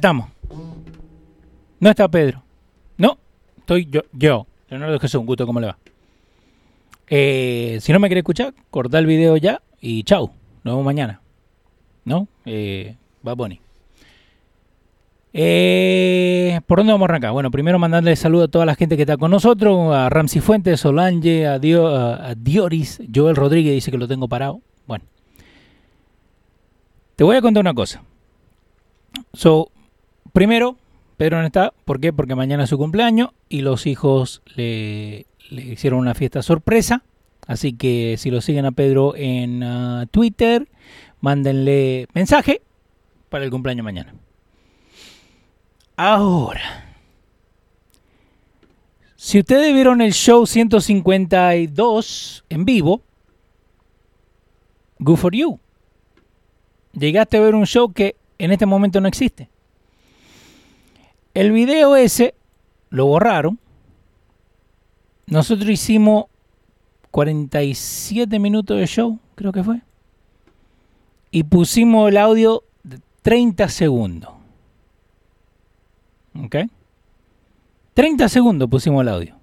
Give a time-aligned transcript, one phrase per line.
[0.00, 0.30] Estamos.
[1.78, 2.42] No está Pedro.
[2.96, 3.18] No,
[3.58, 4.00] estoy yo.
[4.14, 4.46] Yo.
[4.70, 5.76] Leonardo Jesús, un gusto, ¿cómo le va?
[7.10, 10.30] Eh, si no me quiere escuchar, corta el video ya y chau.
[10.64, 11.20] Nos vemos mañana.
[12.06, 12.28] ¿No?
[12.46, 12.96] Eh,
[13.28, 13.60] va Bonnie.
[15.34, 17.32] Eh, ¿Por dónde vamos a arrancar?
[17.32, 20.80] Bueno, primero mandarle saludo a toda la gente que está con nosotros, a Ramsey Fuentes,
[20.80, 24.62] Solange, a, Dio, a Dioris, Joel Rodríguez dice que lo tengo parado.
[24.86, 25.04] Bueno,
[27.16, 28.02] te voy a contar una cosa.
[29.34, 29.70] So,
[30.32, 30.76] Primero,
[31.16, 31.72] Pedro no está.
[31.84, 32.12] ¿Por qué?
[32.12, 37.02] Porque mañana es su cumpleaños y los hijos le, hicieron una fiesta sorpresa.
[37.46, 40.68] Así que si lo siguen a Pedro en uh, Twitter,
[41.20, 42.62] mándenle mensaje
[43.28, 44.14] para el cumpleaños mañana.
[45.96, 46.94] Ahora,
[49.16, 53.02] si ustedes vieron el show 152 en vivo,
[54.98, 55.60] good for you.
[56.92, 59.50] Llegaste a ver un show que en este momento no existe.
[61.34, 62.34] El video ese
[62.90, 63.58] lo borraron.
[65.26, 66.24] Nosotros hicimos
[67.12, 69.82] 47 minutos de show, creo que fue.
[71.30, 74.32] Y pusimos el audio de 30 segundos.
[76.34, 76.56] ¿Ok?
[77.94, 79.36] 30 segundos pusimos el audio.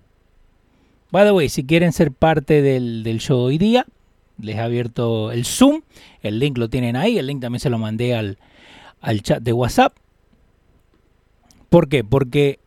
[1.11, 3.85] By the way, si quieren ser parte del, del show hoy día,
[4.39, 5.81] les he abierto el Zoom.
[6.21, 7.17] El link lo tienen ahí.
[7.17, 8.37] El link también se lo mandé al,
[8.99, 9.95] al chat de WhatsApp.
[11.69, 12.03] ¿Por qué?
[12.03, 12.59] Porque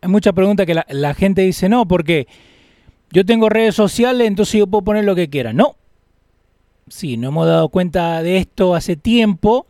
[0.00, 2.26] hay mucha pregunta que la, gente dice, no, porque
[3.10, 5.52] yo tengo redes sociales, entonces yo puedo poner lo que quiera.
[5.52, 5.76] No.
[6.88, 9.66] Sí, no hemos dado cuenta de esto hace tiempo,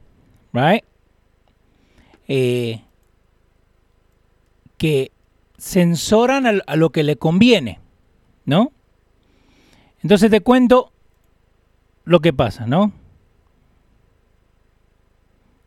[0.52, 0.82] right?
[2.26, 2.80] Eh,
[4.78, 5.12] que
[5.58, 7.78] censoran a, a lo que le conviene,
[8.44, 8.72] ¿no?
[10.02, 10.92] Entonces te cuento
[12.04, 12.92] lo que pasa, ¿no?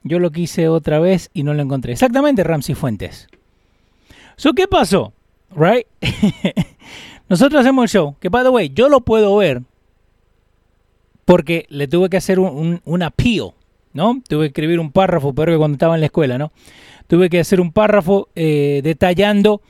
[0.03, 1.93] Yo lo quise otra vez y no lo encontré.
[1.93, 3.27] Exactamente, Ramsey Fuentes.
[4.35, 5.13] So, ¿Qué pasó?
[5.55, 5.87] Right?
[7.29, 9.61] Nosotros hacemos el show, que by the way, yo lo puedo ver
[11.25, 13.51] porque le tuve que hacer un, un, appeal,
[13.91, 14.21] ¿no?
[14.29, 16.53] Tuve que escribir un párrafo, pero que cuando estaba en la escuela, ¿no?
[17.07, 19.61] Tuve que hacer un párrafo eh, detallando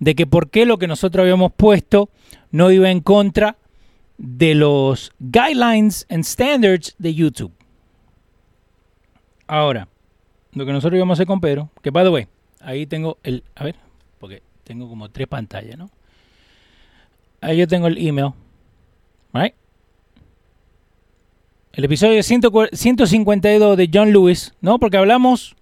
[0.00, 2.10] de que por qué lo que nosotros habíamos puesto
[2.50, 3.56] no iba en contra
[4.18, 7.52] de los guidelines and standards de YouTube.
[9.48, 9.88] Ahora,
[10.52, 12.28] lo que nosotros íbamos a hacer con Pedro, que by the way,
[12.60, 13.76] ahí tengo el, a ver,
[14.20, 15.90] porque tengo como tres pantallas, ¿no?
[17.40, 18.34] Ahí yo tengo el email,
[19.32, 19.54] right?
[21.72, 24.78] El episodio 152 de John Lewis, ¿no?
[24.78, 25.56] Porque hablamos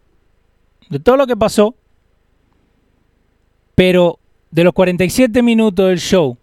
[0.88, 1.76] de todo lo que pasó,
[3.76, 4.18] pero
[4.50, 6.36] de los 47 minutos del show,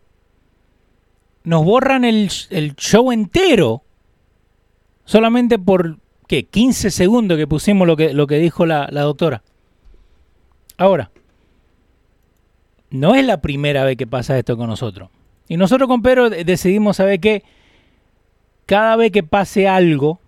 [1.43, 3.83] nos borran el, el show entero
[5.03, 9.43] solamente por 15 segundos que pusimos lo que, lo que dijo la, la doctora.
[10.77, 11.11] Ahora,
[12.89, 15.09] no es la primera vez que pasa esto con nosotros.
[15.47, 17.43] Y nosotros con Pedro decidimos, ¿sabe qué?
[18.65, 20.19] Cada vez que pase algo,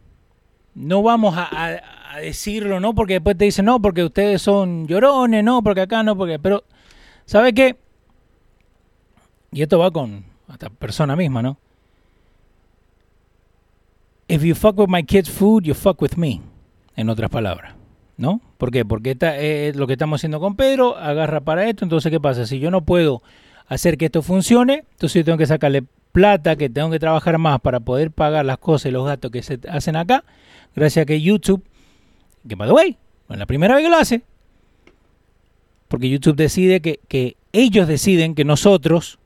[0.73, 1.79] no vamos a,
[2.21, 2.95] decirlo, ¿no?
[2.95, 6.39] Porque después te dicen, no, porque ustedes son llorones, no, porque acá no, porque...
[6.39, 6.63] Pero,
[7.25, 7.75] ¿sabe qué?
[9.51, 11.57] Y esto va con esta persona misma, ¿no?
[14.27, 16.41] If you fuck with my kids' food, you fuck with me.
[16.95, 17.75] En otras palabras.
[18.17, 18.41] ¿No?
[18.57, 18.85] ¿Por qué?
[18.85, 22.45] Porque esta es lo que estamos haciendo con Pedro, agarra para esto, entonces ¿qué pasa?
[22.45, 23.21] Si yo no puedo
[23.67, 25.83] hacer que esto funcione, entonces yo tengo que sacarle
[26.13, 29.43] plata, que tengo que trabajar más para poder pagar las cosas y los gastos que
[29.43, 30.23] se hacen acá,
[30.73, 31.61] gracias a que YouTube,
[32.47, 32.97] que by the way,
[33.29, 34.21] es la primera vez que lo hace,
[35.89, 39.19] porque YouTube decide que, que ellos deciden que nosotros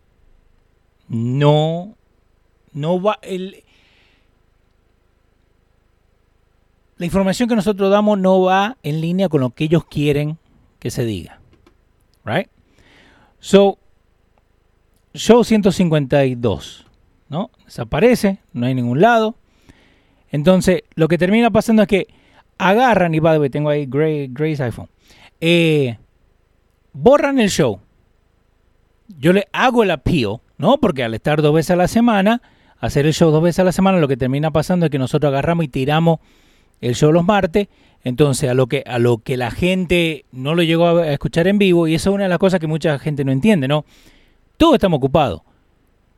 [1.09, 1.95] no,
[2.73, 3.63] no va, el,
[6.99, 10.37] la información que nosotros damos no va en línea con lo que ellos quieren
[10.79, 11.39] que se diga.
[12.25, 12.49] Right?
[13.39, 13.79] So,
[15.13, 16.85] show 152,
[17.29, 17.51] ¿no?
[17.63, 19.35] Desaparece, no hay ningún lado.
[20.29, 22.07] Entonces, lo que termina pasando es que
[22.57, 24.89] agarran, y by the tengo ahí Grace iPhone,
[25.39, 25.97] eh,
[26.91, 27.79] borran el show.
[29.07, 30.79] Yo le hago el appeal, ¿no?
[30.81, 32.41] Porque al estar dos veces a la semana,
[32.77, 35.29] hacer el show dos veces a la semana, lo que termina pasando es que nosotros
[35.29, 36.19] agarramos y tiramos
[36.81, 37.67] el show los martes.
[38.03, 41.57] Entonces, a lo que a lo que la gente no lo llegó a escuchar en
[41.57, 43.85] vivo, y eso es una de las cosas que mucha gente no entiende, ¿no?
[44.57, 45.41] Todos estamos ocupados.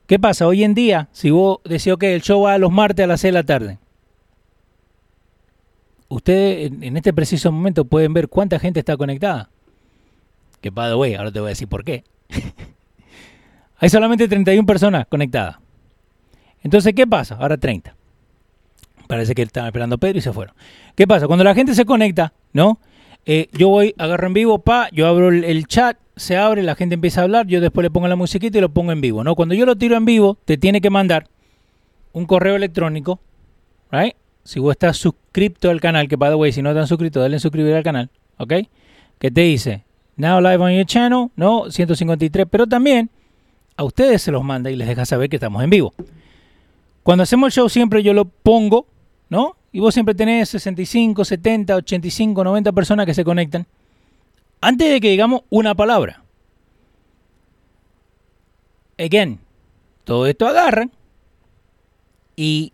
[0.05, 0.45] ¿Qué pasa?
[0.45, 3.21] Hoy en día, si vos decís, ok, el show va a los martes a las
[3.21, 3.79] 6 de la tarde,
[6.09, 9.49] ustedes en este preciso momento pueden ver cuánta gente está conectada.
[10.59, 12.03] Que by the way, ahora te voy a decir por qué.
[13.79, 15.57] Hay solamente 31 personas conectadas.
[16.61, 17.35] Entonces, ¿qué pasa?
[17.35, 17.95] Ahora 30.
[19.11, 20.55] Parece que estaban esperando a Pedro y se fueron.
[20.95, 21.27] ¿Qué pasa?
[21.27, 22.79] Cuando la gente se conecta, ¿no?
[23.25, 26.95] Eh, yo voy, agarro en vivo, pa, yo abro el, chat, se abre, la gente
[26.95, 29.35] empieza a hablar, yo después le pongo la musiquita y lo pongo en vivo, ¿no?
[29.35, 31.27] Cuando yo lo tiro en vivo, te tiene que mandar
[32.13, 33.19] un correo electrónico,
[33.91, 34.15] ¿right?
[34.45, 37.41] Si vos estás suscrito al canal, que by the way, si no están suscritos, denle
[37.41, 38.53] suscribir al canal, ¿ok?
[39.19, 39.83] Que te dice,
[40.15, 41.69] now live on your channel, ¿no?
[41.69, 43.09] 153, pero también
[43.75, 45.93] a ustedes se los manda y les deja saber que estamos en vivo.
[47.03, 48.87] Cuando hacemos el show siempre yo lo pongo
[49.31, 49.55] ¿no?
[49.71, 53.65] Y vos siempre tenés 65, 70, 85, 90 personas que se conectan
[54.59, 56.21] antes de que digamos una palabra.
[58.99, 59.39] Again,
[60.03, 60.91] todo esto agarran
[62.35, 62.73] y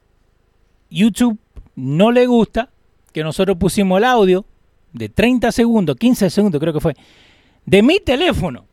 [0.89, 1.37] YouTube
[1.75, 2.71] no le gusta
[3.13, 4.43] que nosotros pusimos el audio
[4.93, 6.95] de 30 segundos, 15 segundos creo que fue,
[7.67, 8.65] de mi teléfono.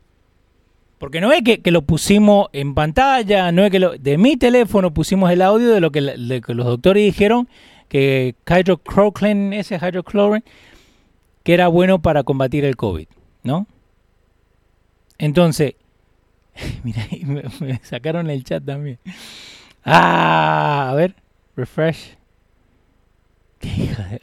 [0.97, 4.93] Porque no es que, lo pusimos en pantalla, no es que lo, de mi teléfono
[4.93, 7.47] pusimos el audio de lo que, que los doctores dijeron
[7.87, 10.43] que hydrochloroquine, ese hydrochlorine,
[11.43, 13.07] que era bueno para combatir el COVID,
[13.43, 13.67] ¿no?
[15.17, 15.75] Entonces,
[16.83, 17.05] mira,
[17.59, 18.99] me, sacaron el chat también.
[19.83, 21.15] Ah, a ver,
[21.55, 22.17] refresh.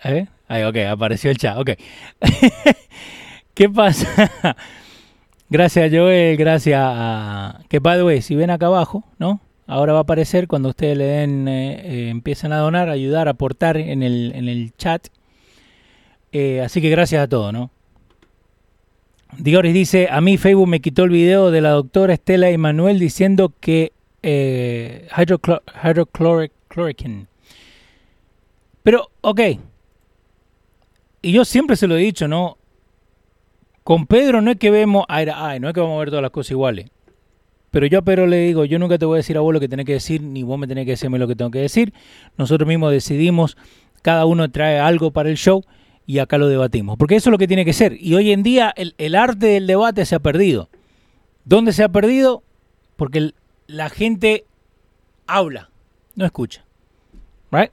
[0.02, 1.70] A ver, ahí, ok, apareció el chat, ok.
[3.54, 4.30] ¿Qué pasa?
[5.50, 7.60] gracias Joel, gracias a...
[7.68, 9.40] Que way, si ven acá abajo, ¿no?
[9.66, 13.76] Ahora va a aparecer cuando ustedes le den, eh, eh, empiezan a donar, ayudar, aportar
[13.76, 15.08] en el, en el chat.
[16.32, 17.70] Eh, así que gracias a todos, ¿no?
[19.38, 23.52] Digoris dice, a mí Facebook me quitó el video de la doctora Estela Emanuel diciendo
[23.60, 23.92] que
[24.22, 25.08] eh.
[28.82, 29.40] Pero, ok.
[31.22, 32.58] Y yo siempre se lo he dicho, ¿no?
[33.84, 36.22] Con Pedro no es que vemos, ay, ay, no es que vamos a ver todas
[36.22, 36.90] las cosas iguales.
[37.72, 39.66] Pero yo a le digo, yo nunca te voy a decir a vos lo que
[39.66, 41.94] tenés que decir, ni vos me tenés que decirme lo que tengo que decir.
[42.36, 43.56] Nosotros mismos decidimos,
[44.02, 45.64] cada uno trae algo para el show
[46.06, 46.98] y acá lo debatimos.
[46.98, 47.96] Porque eso es lo que tiene que ser.
[47.98, 50.68] Y hoy en día el, arte del debate se ha perdido.
[51.46, 52.42] ¿Dónde se ha perdido?
[52.96, 53.32] Porque
[53.66, 54.44] la gente
[55.26, 55.70] habla,
[56.14, 56.66] no escucha.
[57.50, 57.70] Right?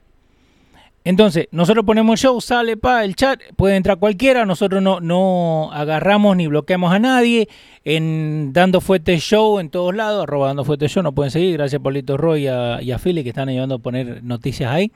[1.02, 6.36] Entonces, nosotros ponemos show, sale pa el chat, puede entrar cualquiera, nosotros no, no agarramos
[6.36, 7.48] ni bloqueamos a nadie,
[7.84, 11.80] en Dando Fuerte Show en todos lados, arroba Dando Fuerte Show, nos pueden seguir, gracias
[11.80, 14.92] a Paulito Roy y a, y a Philly que están ayudando a poner noticias ahí,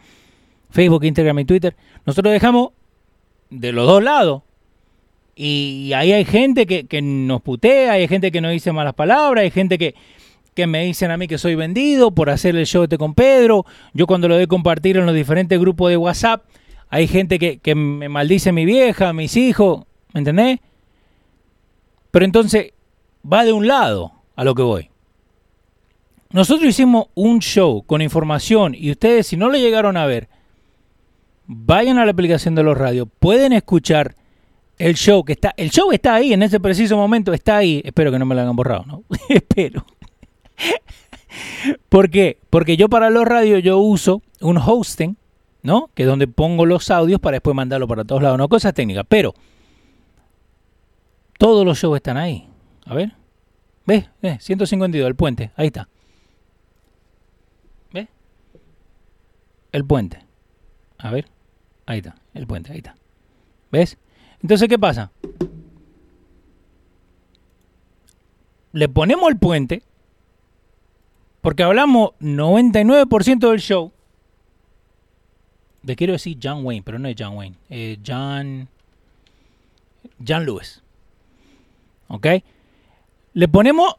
[0.68, 1.74] Facebook, Instagram y Twitter.
[2.04, 2.72] Nosotros dejamos
[3.48, 4.42] de los dos lados,
[5.34, 9.42] y ahí hay gente que, que nos putea, hay gente que nos dice malas palabras,
[9.42, 9.94] hay gente que
[10.54, 13.66] que me dicen a mí que soy vendido por hacer el show este con Pedro.
[13.92, 16.44] Yo cuando lo doy compartir en los diferentes grupos de WhatsApp,
[16.88, 20.60] hay gente que, me maldice mi vieja, mis hijos, ¿me entendés?
[22.10, 22.72] Pero entonces
[23.30, 24.90] va de un lado a lo que voy.
[26.30, 30.28] Nosotros hicimos un show con información y ustedes si no lo llegaron a ver,
[31.46, 34.14] vayan a la aplicación de los radios, pueden escuchar
[34.78, 37.80] el show que está, el show está ahí en ese preciso momento, está ahí.
[37.84, 39.04] Espero que no me lo hayan borrado, ¿no?
[39.28, 39.84] Espero.
[41.88, 42.38] ¿Por qué?
[42.50, 45.16] Porque yo para los radios yo uso un hosting,
[45.62, 45.90] ¿no?
[45.94, 48.38] Que es donde pongo los audios para después mandarlo para todos lados.
[48.38, 49.04] No, cosas técnicas.
[49.08, 49.34] Pero
[51.38, 52.48] todos los shows están ahí.
[52.84, 53.12] A ver.
[53.86, 54.08] ¿Ves?
[54.22, 54.42] ¿Ves?
[54.44, 55.50] 152, el puente.
[55.56, 55.88] Ahí está.
[57.92, 58.08] ¿Ves?
[59.72, 60.24] El puente.
[60.98, 61.28] A ver.
[61.86, 62.16] Ahí está.
[62.32, 62.72] El puente.
[62.72, 62.94] Ahí está.
[63.70, 63.98] ¿Ves?
[64.40, 65.10] Entonces, ¿qué pasa?
[68.72, 69.82] Le ponemos el puente.
[71.44, 73.92] Porque hablamos 99% del show.
[75.82, 77.56] Le quiero decir John Wayne, pero no es John Wayne.
[77.68, 78.66] Eh, John.
[80.26, 80.82] John Lewis.
[82.08, 82.28] ¿Ok?
[83.34, 83.94] Le ponemos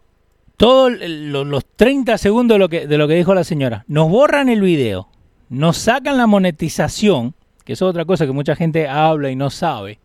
[0.57, 3.85] todos los 30 segundos de lo, que, de lo que dijo la señora.
[3.87, 5.07] Nos borran el video.
[5.49, 7.35] Nos sacan la monetización.
[7.63, 9.99] Que es otra cosa que mucha gente habla y no sabe.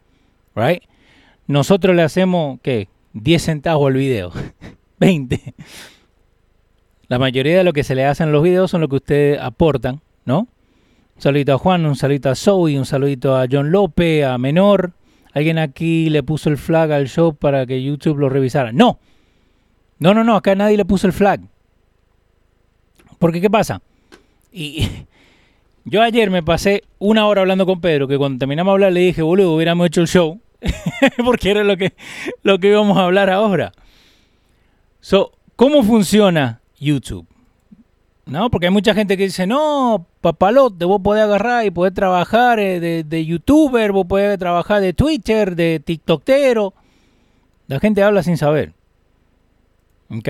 [0.54, 0.82] Right?
[1.46, 2.88] Nosotros le hacemos, ¿qué?
[3.14, 4.30] 10 centavos al video.
[5.00, 5.54] 20.
[7.10, 10.00] La mayoría de lo que se le hacen los videos son lo que ustedes aportan,
[10.24, 10.46] ¿no?
[11.16, 14.92] Un saludito a Juan, un saludito a Zoe, un saludito a John López, a Menor.
[15.32, 18.70] Alguien aquí le puso el flag al show para que YouTube lo revisara.
[18.70, 19.00] No.
[19.98, 21.40] No, no, no, acá nadie le puso el flag.
[23.18, 23.82] Porque, ¿qué pasa?
[24.52, 24.88] Y
[25.84, 29.00] yo ayer me pasé una hora hablando con Pedro, que cuando terminamos de hablar le
[29.00, 30.40] dije, boludo, hubiéramos hecho el show.
[31.24, 31.92] porque era lo que,
[32.44, 33.72] lo que íbamos a hablar ahora.
[35.00, 37.28] So, ¿Cómo funciona YouTube?
[38.30, 38.48] ¿no?
[38.48, 43.04] Porque hay mucha gente que dice, no, papalote, vos podés agarrar y podés trabajar eh,
[43.04, 46.72] de, youtuber, vos podés trabajar de Twitter, de TikTokero.
[47.66, 48.72] La gente habla sin saber.
[50.10, 50.28] ¿Ok?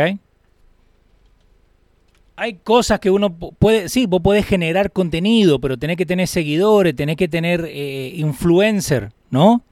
[2.37, 6.97] Hay cosas que uno puede, sí, vos podés generar contenido, pero tenés que tener seguidores,
[6.97, 9.63] tenés que tener eh, influencer, ¿no?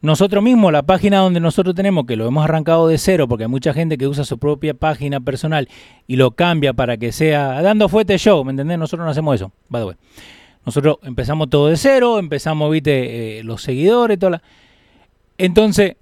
[0.00, 3.50] Nosotros mismos, la página donde nosotros tenemos, que lo hemos arrancado de cero, porque hay
[3.50, 5.68] mucha gente que usa su propia página personal
[6.06, 8.78] y lo cambia para que sea dando fuerte show, ¿me entendés?
[8.78, 9.96] Nosotros no hacemos eso, by the way.
[10.64, 14.42] Nosotros empezamos todo de cero, empezamos, viste, eh, los seguidores, toda la...
[15.36, 15.96] Entonces,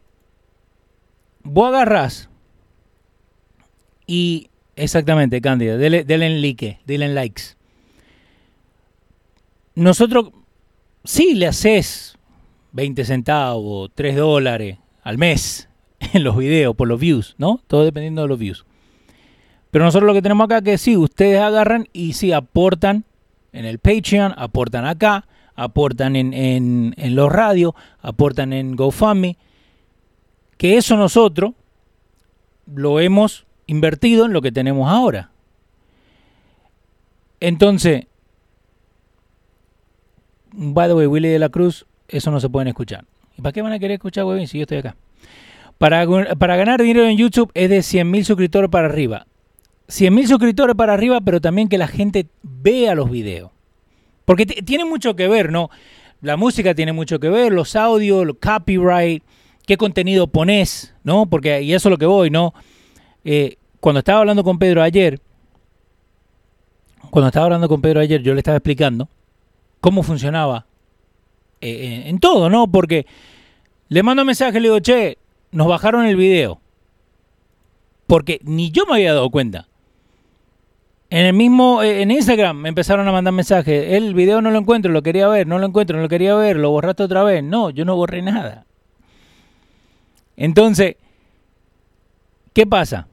[1.42, 2.28] vos agarrás
[4.06, 7.42] y, exactamente, Cándida, denle, denle like, denle likes.
[9.74, 10.30] Nosotros,
[11.04, 12.15] sí, le haces
[12.76, 15.68] 20 centavos, 3 dólares al mes
[16.12, 17.58] en los videos por los views, ¿no?
[17.66, 18.66] Todo dependiendo de los views.
[19.70, 23.04] Pero nosotros lo que tenemos acá es que sí, ustedes agarran y sí aportan
[23.52, 29.38] en el Patreon, aportan acá, aportan en, en los radios, aportan en GoFundMe.
[30.58, 31.52] Que eso nosotros
[32.66, 35.30] lo hemos invertido en lo que tenemos ahora.
[37.40, 38.06] Entonces,
[40.52, 43.04] by the way, Willy de la Cruz eso no se pueden escuchar.
[43.36, 44.96] ¿Y para qué van a querer escuchar, Webin, si yo estoy acá?
[45.78, 49.26] Para, para ganar dinero en YouTube es de 100.000 suscriptores para arriba.
[49.88, 53.50] 100.000 suscriptores para arriba, pero también que la gente vea los videos.
[54.24, 55.70] Porque tiene mucho que ver, ¿no?
[56.22, 59.22] La música tiene mucho que ver, los audios, los copyright,
[59.66, 61.26] qué contenido pones, ¿no?
[61.26, 62.54] Porque, y eso es lo que voy, ¿no?
[63.24, 65.20] Eh, cuando estaba hablando con Pedro ayer,
[67.10, 69.08] cuando estaba hablando con Pedro ayer, yo le estaba explicando
[69.80, 70.66] cómo funcionaba
[71.66, 72.66] eh, en todo, ¿no?
[72.66, 73.06] Porque
[73.88, 75.18] le mando un mensaje, le digo, che,
[75.52, 76.60] nos bajaron el video.
[78.06, 79.68] Porque ni yo me había dado cuenta.
[81.08, 83.92] En el mismo, eh, en Instagram me empezaron a mandar mensajes.
[83.92, 86.56] El video no lo encuentro, lo quería ver, no lo encuentro, no lo quería ver,
[86.56, 87.42] lo borraste otra vez.
[87.42, 88.66] No, yo no borré nada.
[90.36, 90.96] Entonces,
[92.52, 93.08] ¿qué pasa?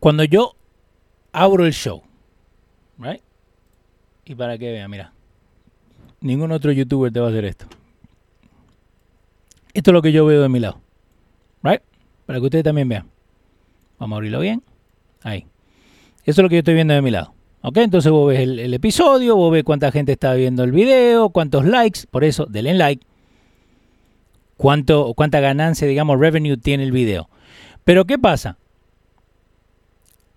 [0.00, 0.56] Cuando yo
[1.32, 2.02] abro el show,
[2.98, 3.20] ¿right?
[4.24, 5.12] Y para que vean, mira.
[6.26, 7.66] Ningún otro youtuber te va a hacer esto.
[9.72, 10.80] Esto es lo que yo veo de mi lado.
[11.62, 11.82] Right?
[12.26, 13.08] Para que ustedes también vean.
[14.00, 14.60] Vamos a abrirlo bien.
[15.22, 15.46] Ahí.
[16.24, 17.32] Eso es lo que yo estoy viendo de mi lado.
[17.62, 17.76] ¿Ok?
[17.76, 22.00] Entonces vos ves el, episodio, vos ves cuánta gente está viendo el video, cuántos likes.
[22.10, 23.06] Por eso, denle like.
[24.56, 27.28] Cuánto, cuánta ganancia, digamos, revenue tiene el video.
[27.84, 28.58] Pero ¿qué pasa?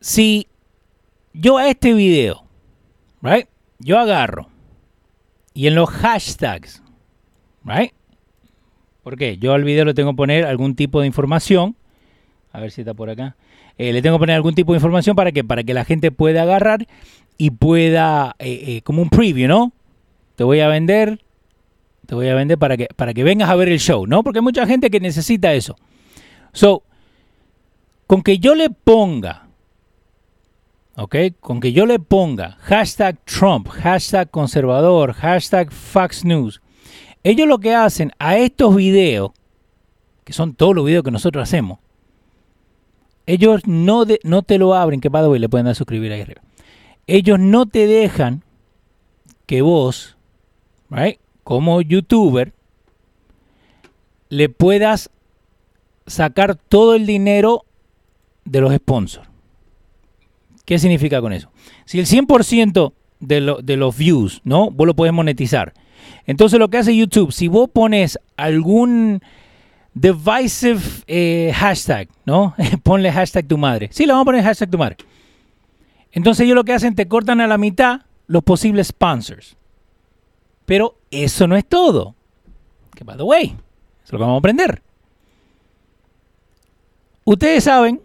[0.01, 0.45] Si
[1.33, 2.43] yo a este video,
[3.23, 3.47] right?
[3.79, 4.49] Yo agarro
[5.59, 6.81] y en los hashtags,
[7.65, 7.91] right?
[9.17, 9.37] qué?
[9.39, 11.75] yo al video le tengo que poner algún tipo de información.
[12.53, 13.35] A ver si está por acá.
[13.77, 16.11] Eh, le tengo que poner algún tipo de información para que para que la gente
[16.11, 16.87] pueda agarrar
[17.37, 19.73] y pueda eh, eh, como un preview, ¿no?
[20.37, 21.19] Te voy a vender,
[22.05, 24.23] te voy a vender para que para que vengas a ver el show, ¿no?
[24.23, 25.75] Porque hay mucha gente que necesita eso.
[26.53, 26.83] So,
[28.07, 29.48] con que yo le ponga
[30.99, 31.15] ¿ok?
[31.39, 36.61] Con que yo le ponga hashtag Trump, hashtag conservador, hashtag Fox News,
[37.23, 39.31] ellos lo que hacen a estos videos,
[40.25, 41.79] que son todos los videos que nosotros hacemos,
[43.25, 46.41] ellos no, no te lo abren, que para le pueden dar suscribir ahí arriba.
[47.07, 48.43] Ellos no te dejan
[49.45, 50.17] que vos,
[50.89, 52.53] right, como youtuber,
[54.29, 55.09] le puedas
[56.07, 57.65] sacar todo el dinero
[58.45, 59.28] de los sponsors.
[60.69, 61.51] ¿Qué significa con eso?
[61.85, 64.69] Si el 100% de, de, los views, ¿no?
[64.69, 65.73] Vos lo podés monetizar.
[66.27, 69.19] Entonces lo que hace YouTube, si vos pones algún
[69.95, 72.53] divisive eh, hashtag, ¿no?
[72.83, 73.89] Ponle hashtag tu madre.
[73.91, 74.97] Sí, le vamos a poner hashtag tu madre.
[76.11, 79.57] Entonces ellos lo que hacen, te cortan a la mitad los posibles sponsors.
[80.67, 82.13] Pero eso no es todo.
[82.93, 83.55] Que by the way, eso
[84.03, 84.83] es lo que vamos a aprender.
[87.23, 87.99] Ustedes saben,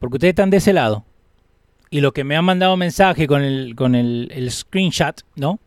[0.00, 1.04] porque ustedes están de ese lado,
[1.90, 5.58] y lo que me han mandado mensaje con el, con el, el screenshot, ¿no?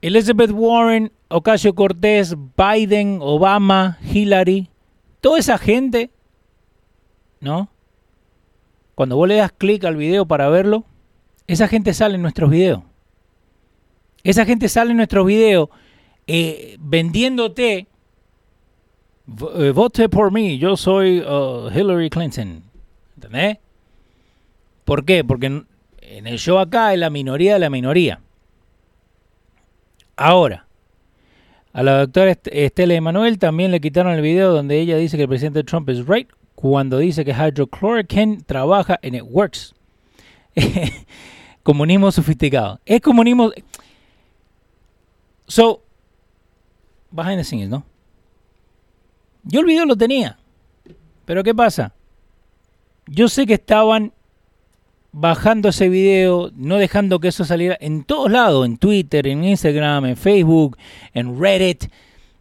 [0.00, 4.68] Elizabeth Warren, Ocasio Cortés, Biden, Obama, Hillary,
[5.20, 6.10] toda esa gente,
[7.40, 7.70] ¿no?
[8.94, 10.84] Cuando vos le das clic al video para verlo,
[11.46, 12.82] esa gente sale en nuestros videos.
[14.24, 15.68] Esa gente sale en nuestros videos
[16.26, 17.86] eh, vendiéndote,
[19.56, 22.64] eh, vote por mí, yo soy uh, Hillary Clinton.
[23.14, 23.58] ¿Entendés?
[24.92, 25.24] ¿Por qué?
[25.24, 28.20] Porque en el show acá es la minoría de la minoría.
[30.16, 30.66] Ahora,
[31.72, 35.30] a la doctora Estela Emanuel también le quitaron el video donde ella dice que el
[35.30, 39.74] presidente Trump es right cuando dice que hydrochloroquine trabaja en it works.
[41.62, 42.78] comunismo sofisticado.
[42.84, 43.50] Es comunismo.
[45.46, 45.82] So,
[47.10, 47.86] behind the scenes, ¿no?
[49.44, 50.38] Yo el video lo tenía.
[51.24, 51.94] Pero ¿qué pasa?
[53.06, 54.12] Yo sé que estaban
[55.12, 60.06] bajando ese video, no dejando que eso saliera en todos lados, en Twitter, en Instagram,
[60.06, 60.78] en Facebook,
[61.12, 61.84] en Reddit,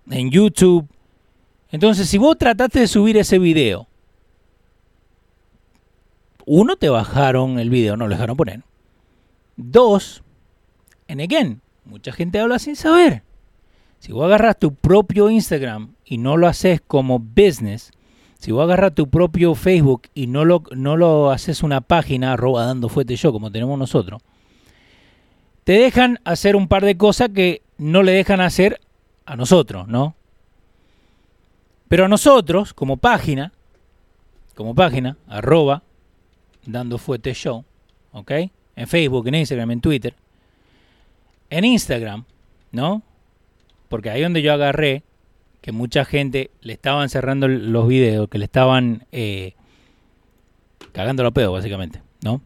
[0.10, 0.88] en YouTube.
[1.70, 3.88] Entonces, si vos trataste de subir ese video,
[6.46, 8.64] uno, te bajaron el video, no lo dejaron poner.
[9.58, 10.24] Dos,
[11.08, 13.24] and again, mucha gente habla sin saber.
[14.00, 17.92] Si vos agarras tu propio Instagram y no lo haces como business,
[18.42, 22.66] si vos agarras tu propio Facebook y no lo, no lo haces una página, arroba
[22.66, 24.20] dando fuerte yo, como tenemos nosotros,
[25.64, 28.82] te dejan hacer un par de cosas que no le dejan hacer
[29.26, 30.16] a nosotros, ¿no?
[31.88, 33.54] Pero a nosotros, como página,
[34.56, 35.84] como página, arroba,
[36.66, 37.64] dando fuerte show,
[38.12, 38.32] ¿ok?
[38.76, 40.16] En Facebook, en Instagram, en Twitter.
[41.52, 42.26] En Instagram,
[42.72, 43.04] ¿no?
[43.88, 45.04] Porque ahí donde yo agarré
[45.62, 49.54] que mucha gente le estaban cerrando los videos, que le estaban eh,
[50.92, 52.42] cagando los pedos, básicamente, ¿no?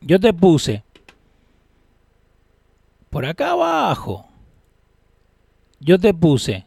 [0.00, 0.82] Yo te puse
[3.10, 4.26] por acá abajo,
[5.80, 6.64] yo te puse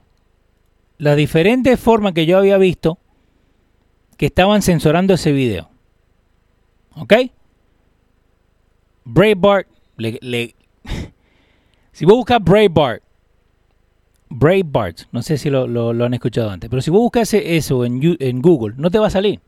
[0.97, 2.99] las diferentes formas que yo había visto
[4.17, 5.69] que estaban censurando ese video.
[6.95, 7.13] ¿Ok?
[9.05, 10.55] Breitbart, le,
[11.91, 13.03] si vos buscas Breitbart
[14.29, 18.75] Breitbart, no sé si lo, han escuchado antes, pero si vos buscas eso en, Google,
[18.77, 19.39] no te va a salir.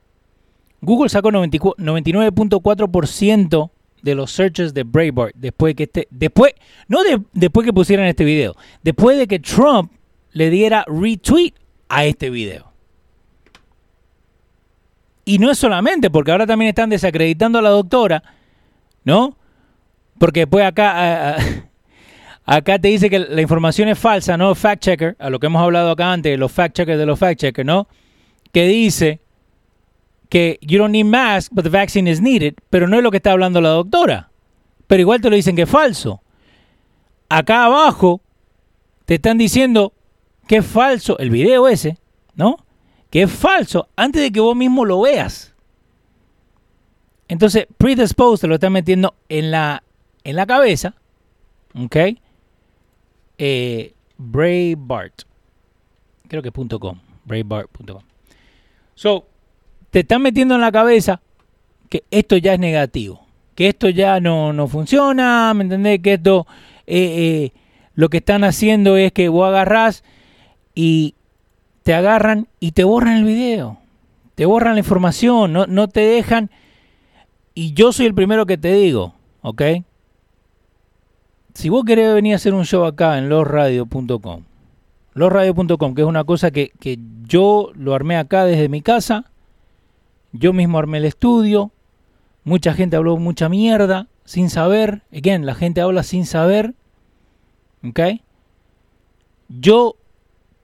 [0.81, 6.53] Google sacó 99.4% de los searches de Breitbart después que este, después,
[6.87, 6.99] no
[7.33, 9.91] después que pusieran este video, después de que Trump
[10.31, 11.55] le diera retweet
[11.89, 12.71] a este video.
[15.25, 18.23] Y no es solamente, porque ahora también están desacreditando a la doctora,
[19.03, 19.35] ¿no?
[20.17, 21.37] Porque después acá
[22.51, 24.55] Acá te dice que la información es falsa, ¿no?
[24.55, 27.39] Fact checker, a lo que hemos hablado acá antes, los fact checkers de los fact
[27.39, 27.87] checkers, ¿no?
[28.51, 29.21] Que dice
[30.29, 33.17] que you don't need mask, but the vaccine is needed, pero no es lo que
[33.17, 34.31] está hablando la doctora.
[34.87, 36.23] Pero igual te lo dicen que es falso.
[37.29, 38.19] Acá abajo
[39.05, 39.93] te están diciendo
[40.47, 41.99] que es falso el video ese,
[42.33, 42.57] ¿no?
[43.11, 45.53] Que es falso antes de que vos mismo lo veas.
[47.27, 49.83] Entonces, predisposed te lo están metiendo en la,
[50.23, 50.95] en la cabeza,
[51.75, 51.95] ¿ok?
[53.39, 53.93] Eh.
[56.27, 56.99] Creo que es .com.
[57.25, 58.03] Breitbart.com.
[58.95, 59.25] So,
[59.89, 61.21] te están metiendo en la cabeza
[61.89, 63.25] que esto ya es negativo.
[63.55, 65.53] Que esto ya no, no funciona.
[65.53, 65.99] ¿Me entendés?
[66.01, 66.45] Que esto
[66.85, 67.59] eh, eh,
[67.95, 70.03] lo que están haciendo es que vos agarrás
[70.75, 71.15] y
[71.83, 73.79] te agarran y te borran el video.
[74.35, 75.51] Te borran la información.
[75.53, 76.51] No, no te dejan.
[77.53, 79.15] Y yo soy el primero que te digo.
[79.41, 79.61] ¿Ok?
[81.53, 84.43] Si vos querés venir a hacer un show acá en losradio.com,
[85.13, 86.71] losradio.com, que es una cosa que,
[87.27, 89.25] yo lo armé acá desde mi casa,
[90.31, 91.71] yo mismo armé el estudio,
[92.43, 96.73] mucha gente habló mucha mierda, sin saber, again, la gente habla sin saber,
[97.87, 97.99] ¿ok?
[99.49, 99.95] Yo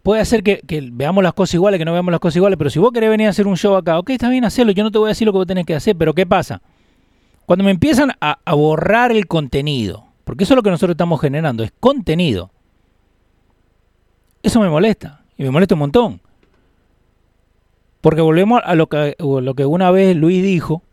[0.03, 2.69] puede hacer que, que veamos las cosas iguales, que no veamos las cosas iguales, pero
[2.69, 4.91] si vos querés venir a hacer un show acá, ok, está bien hacerlo, yo no
[4.91, 6.61] te voy a decir lo que vos tenés que hacer, pero ¿qué pasa?
[7.45, 11.21] Cuando me empiezan a, a borrar el contenido, porque eso es lo que nosotros estamos
[11.21, 12.51] generando, es contenido,
[14.43, 16.21] eso me molesta, y me molesta un montón.
[18.01, 19.15] Porque volvemos a lo que,
[19.65, 20.83] una vez Luis dijo,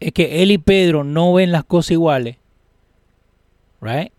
[0.00, 2.38] es que él y Pedro no ven las cosas iguales,
[3.82, 4.10] right?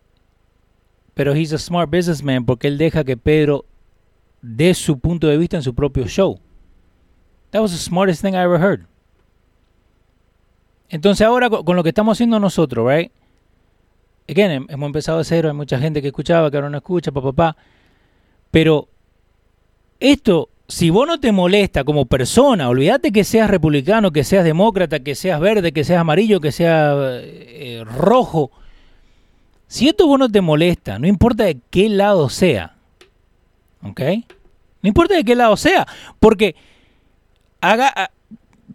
[1.16, 3.66] Pero he's a smart businessman porque él deja que Pedro
[4.42, 6.40] dé su punto de vista en su propio show.
[7.50, 8.86] That was the smartest thing I ever heard.
[10.90, 13.12] Entonces ahora con lo que estamos haciendo nosotros, right?
[14.28, 17.12] Again, hem- hemos empezado de cero, hay mucha gente que escuchaba, que ahora no escucha,
[17.12, 17.58] papá, papá.
[18.52, 18.88] Pero
[20.00, 25.00] esto, si vos no te molesta como persona, olvídate que seas republicano, que seas demócrata,
[25.02, 28.52] que seas verde, que seas amarillo, que seas eh, rojo.
[29.68, 32.76] Si esto vos no te molesta, no importa de qué lado sea,
[33.84, 34.02] ¿ok?
[34.82, 35.88] No importa de qué lado sea,
[36.20, 36.56] porque
[37.62, 38.12] haga, a-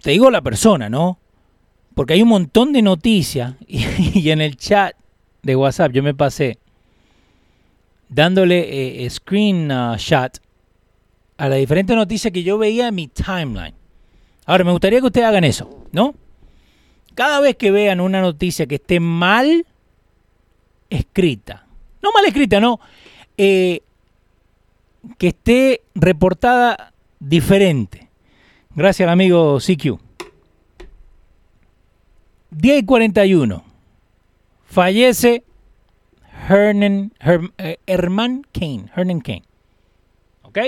[0.02, 1.18] te digo la persona, ¿no?
[1.94, 4.94] Porque hay un montón de noticias y en el chat
[5.42, 6.58] de WhatsApp yo me pasé
[8.08, 10.38] dándole eh, eh, screenshot
[11.36, 13.74] a las diferentes noticias que yo veía en mi timeline.
[14.44, 16.14] Ahora, me gustaría que ustedes hagan eso, ¿no?
[17.14, 19.64] Cada vez que vean una noticia que esté mal
[20.90, 21.66] escrita,
[22.02, 22.80] no mal escrita, no,
[23.38, 23.80] eh,
[25.18, 28.08] que esté reportada diferente.
[28.74, 29.98] Gracias amigo CQ.
[32.50, 33.69] 10 y 41.
[34.70, 35.42] Fallece
[36.48, 38.84] Hernan, Her- eh, Herman Kane.
[38.94, 39.42] Hernan Kane.
[40.42, 40.58] ¿Ok?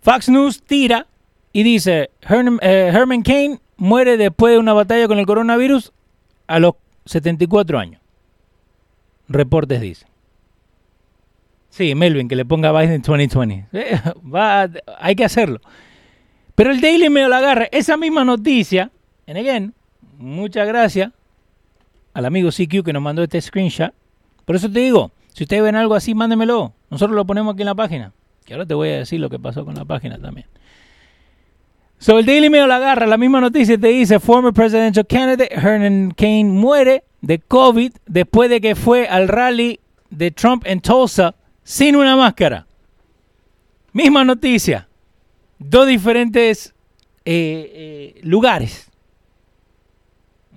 [0.00, 1.06] Fox News tira
[1.52, 5.92] y dice, eh, Herman Kane muere después de una batalla con el coronavirus
[6.46, 8.00] a los 74 años.
[9.28, 10.08] Reportes dicen.
[11.68, 13.66] Sí, Melvin, que le ponga Biden 2020.
[13.72, 13.98] Eh,
[14.32, 15.60] va, hay que hacerlo.
[16.54, 18.90] Pero el Daily Mail agarra esa misma noticia.
[19.26, 19.74] And again,
[20.18, 21.10] muchas gracias
[22.14, 23.92] al amigo CQ que nos mandó este screenshot.
[24.44, 26.74] Por eso te digo, si ustedes ven algo así, mándemelo.
[26.90, 28.12] Nosotros lo ponemos aquí en la página.
[28.44, 30.46] Que ahora te voy a decir lo que pasó con la página también.
[31.98, 36.44] So, el Daily Mail agarra la misma noticia te dice, former presidential candidate Hernan Kane
[36.46, 39.78] muere de COVID después de que fue al rally
[40.10, 42.66] de Trump en Tulsa sin una máscara.
[43.92, 44.88] Misma noticia.
[45.60, 46.74] Dos diferentes
[47.24, 48.90] eh, eh, lugares.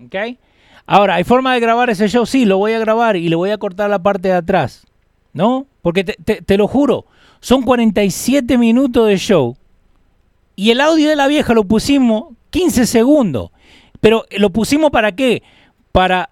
[0.03, 0.15] ¿Ok?
[0.87, 2.25] Ahora, ¿hay forma de grabar ese show?
[2.25, 4.85] Sí, lo voy a grabar y le voy a cortar la parte de atrás.
[5.33, 5.67] ¿No?
[5.81, 7.05] Porque te, lo juro,
[7.41, 9.57] son 47 minutos de show
[10.55, 13.51] y el audio de la vieja lo pusimos 15 segundos.
[13.99, 15.43] Pero lo pusimos para qué?
[15.91, 16.29] Para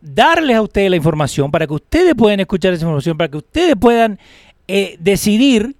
[0.00, 3.76] darles a ustedes la información, para que ustedes puedan escuchar esa información, para que ustedes
[3.76, 4.18] puedan
[4.66, 5.76] eh, decidir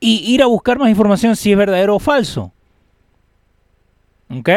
[0.00, 2.52] y ir a buscar más información si es verdadero o falso.
[4.28, 4.48] ¿Ok?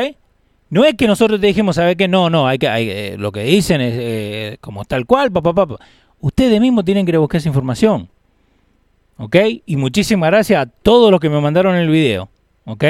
[0.75, 2.09] No es que nosotros te dijimos, ¿sabe qué?
[2.09, 5.77] No, no, hay que, eh, lo que dicen es eh, como tal cual, papá, papá.
[6.19, 8.09] Ustedes mismos tienen que buscar esa información.
[9.15, 9.37] ¿Ok?
[9.65, 12.27] Y muchísimas gracias a todos los que me mandaron el video.
[12.65, 12.83] ¿Ok?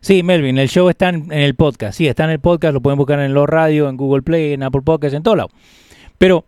[0.00, 1.96] Sí, Melvin, el show está en, el podcast.
[1.96, 4.64] Sí, está en el podcast, lo pueden buscar en los radio, en Google Play, en
[4.64, 5.52] Apple Podcasts, en todos lados.
[6.18, 6.44] Pero,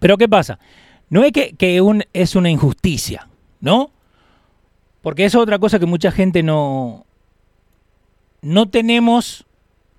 [0.00, 0.58] pero ¿qué pasa?
[1.08, 1.80] No es que, que
[2.14, 3.28] es una injusticia,
[3.60, 3.92] ¿no?
[5.02, 7.06] Porque es otra cosa que mucha gente no...
[8.42, 9.44] No tenemos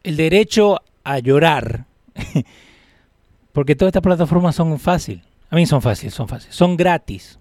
[0.04, 1.86] el derecho a llorar.
[3.54, 5.24] Porque todas estas plataformas son fáciles.
[5.50, 6.56] A mí son fáciles, son fáciles.
[6.56, 7.40] Son gratis.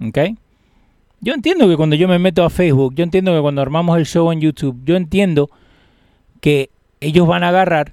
[0.00, 0.18] ¿Ok?
[1.20, 4.06] Yo entiendo que cuando yo me meto a Facebook, yo entiendo que cuando armamos el
[4.06, 5.50] show en YouTube, yo entiendo
[6.40, 7.92] que ellos van a agarrar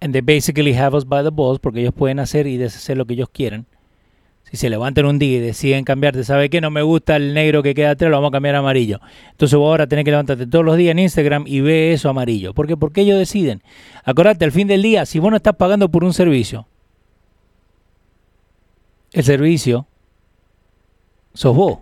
[0.00, 3.06] and they basically have us by the balls porque ellos pueden hacer y deshacer lo
[3.06, 3.66] que ellos quieran.
[4.50, 6.60] Si se levantan un día y deciden cambiarte, ¿sabe qué?
[6.60, 9.00] No me gusta el negro que queda atrás, lo vamos a cambiar a amarillo.
[9.30, 12.54] Entonces vos ahora tenés que levantarte todos los días en Instagram y ve eso amarillo.
[12.54, 12.76] ¿Por qué?
[12.76, 13.62] Porque ellos deciden.
[14.04, 16.68] Acordate, al fin del día, si vos no estás pagando por un servicio,
[19.12, 19.86] el servicio
[21.32, 21.78] sos vos.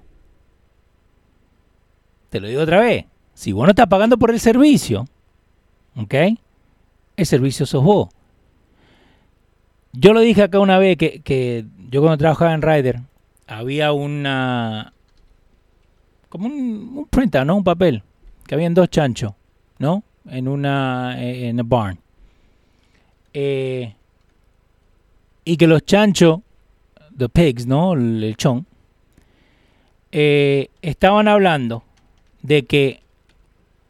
[2.30, 3.06] Te lo digo otra vez.
[3.34, 5.06] Si vos no estás pagando por el servicio,
[5.96, 6.14] ¿ok?
[7.16, 8.08] El servicio sos vos.
[9.92, 13.00] Yo lo dije acá una vez que, que yo cuando trabajaba en Ryder
[13.46, 14.94] había una
[16.30, 17.56] como un, un printout, ¿no?
[17.56, 18.02] Un papel
[18.46, 19.34] que habían dos chanchos,
[19.78, 20.02] ¿no?
[20.26, 21.98] En una eh, en a barn.
[23.34, 23.94] Eh,
[25.44, 26.40] y que los chanchos,
[27.14, 27.92] the pigs, ¿no?
[27.92, 28.64] El, el chon,
[30.10, 31.82] eh, estaban hablando
[32.40, 33.02] de que,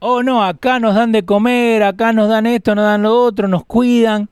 [0.01, 3.47] oh no, acá nos dan de comer, acá nos dan esto, nos dan lo otro,
[3.47, 4.29] nos cuidan.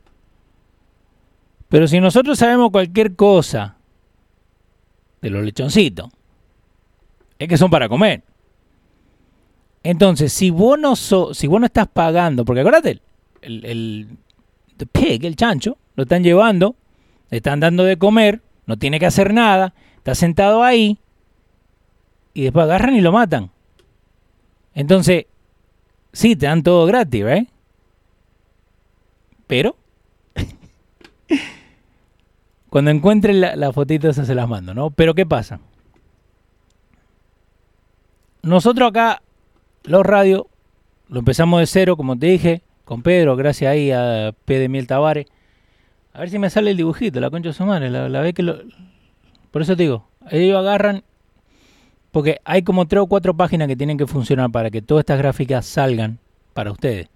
[1.71, 3.77] Pero si nosotros sabemos cualquier cosa
[5.21, 6.11] de los lechoncitos.
[7.39, 8.23] Es que son para comer.
[9.83, 13.01] Entonces, si vos no, si vos no estás pagando, porque acuérdate,
[13.41, 14.19] el, el
[14.93, 16.77] pig, el chancho, lo están llevando,
[17.31, 20.99] le están dando de comer, no tiene que hacer nada, está sentado ahí,
[22.35, 23.51] y después agarran y lo matan.
[24.75, 25.27] Entonces,
[26.13, 27.47] sí, te dan todo gratis, ¿eh?
[29.47, 29.77] Pero,
[32.71, 34.91] cuando encuentren la, la fotito se las mando, ¿no?
[34.91, 35.61] Pero ¿qué pasa?
[38.43, 39.23] Nosotros acá,
[39.85, 40.45] los radios,
[41.09, 44.87] lo empezamos de cero, como te dije, con Pedro, gracias ahí a P de Miel
[44.87, 45.27] Tavares.
[46.13, 48.43] A ver si me sale el dibujito, la concha de su la, la ve que
[48.43, 48.59] lo...
[49.51, 51.03] Por eso te digo, ellos agarran,
[52.13, 55.19] porque hay como tres o cuatro páginas que tienen que funcionar para que todas estas
[55.19, 56.19] gráficas salgan
[56.55, 57.09] para ustedes.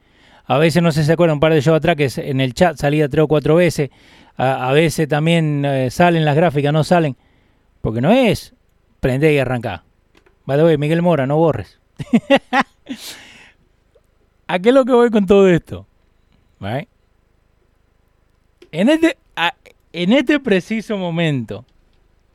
[0.46, 2.54] A veces no sé si se acuerdan, un par de shows atrás que en el
[2.54, 3.90] chat salía tres o cuatro veces.
[4.36, 7.16] A, veces también eh, salen las gráficas, no salen.
[7.80, 8.54] Porque no es
[9.00, 9.38] prender y
[10.58, 11.78] the way, Miguel Mora, no borres.
[14.46, 15.86] ¿A qué es lo que voy con todo esto?
[18.72, 19.16] En este,
[19.92, 21.64] en este preciso momento,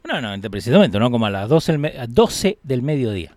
[0.08, 3.36] no, no, en este preciso momento, no como a las 12, 12 del mediodía.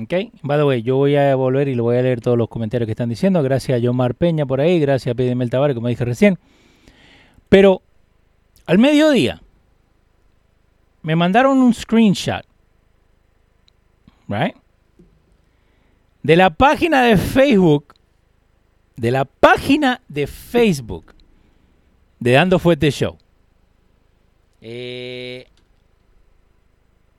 [0.00, 0.14] ¿Ok?
[0.42, 2.86] By the way, yo voy a volver y le voy a leer todos los comentarios
[2.86, 3.42] que están diciendo.
[3.42, 6.38] Gracias a Yomar Peña por ahí, gracias a Pidemel Tavares, como dije recién.
[7.48, 7.82] Pero
[8.66, 9.40] al mediodía
[11.02, 12.44] me mandaron un screenshot
[14.28, 14.54] right?
[16.22, 17.94] De la página de Facebook,
[18.96, 21.14] de la página de Facebook
[22.20, 23.16] de Dando Fuerte Show.
[24.60, 25.46] Eh,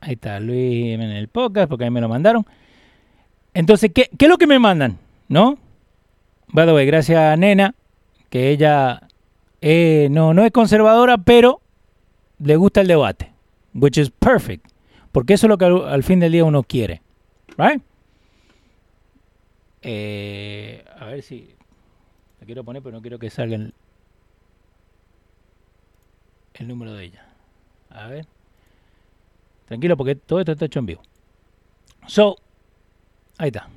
[0.02, 2.46] ahí está Luis en el podcast, porque ahí me lo mandaron.
[3.54, 5.00] Entonces, ¿qué, ¿qué, es lo que me mandan?
[5.28, 5.58] ¿No?
[6.50, 7.74] By the way, gracias a Nena,
[8.30, 9.08] que ella
[9.62, 11.62] eh, no, no es conservadora, pero
[12.40, 13.34] le gusta el debate,
[13.74, 14.66] which is perfect.
[15.12, 17.02] Porque eso es lo que al, fin del día uno quiere.
[17.58, 17.82] Right?
[19.82, 21.56] Eh, a ver si.
[22.40, 23.74] La quiero poner, pero no quiero que salga el,
[26.54, 27.26] el número de ella.
[27.90, 28.28] A ver.
[29.66, 31.02] Tranquilo, porque todo esto está hecho en vivo.
[32.08, 32.38] So,
[33.38, 33.70] ahí está.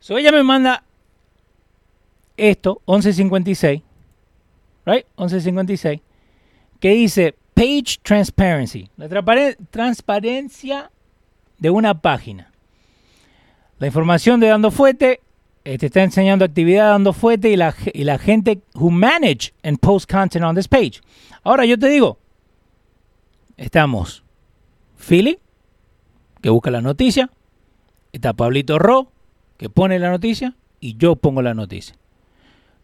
[0.00, 0.84] So, ella me manda
[2.36, 3.82] esto, 1156,
[4.90, 5.06] right?
[5.16, 6.00] 1156,
[6.80, 9.08] que dice Page Transparency, la
[9.70, 10.90] transparencia
[11.58, 12.50] de una página.
[13.78, 15.20] La información de Dando Fuete
[15.62, 20.10] te está enseñando actividad Dando Fuete y la, y la gente who manage and post
[20.10, 21.00] content on this page.
[21.42, 22.18] Ahora yo te digo,
[23.56, 24.24] estamos
[24.96, 25.38] Philly,
[26.40, 27.30] que busca la noticia,
[28.12, 29.12] está Pablito Ro,
[29.56, 31.96] que pone la noticia, y yo pongo la noticia.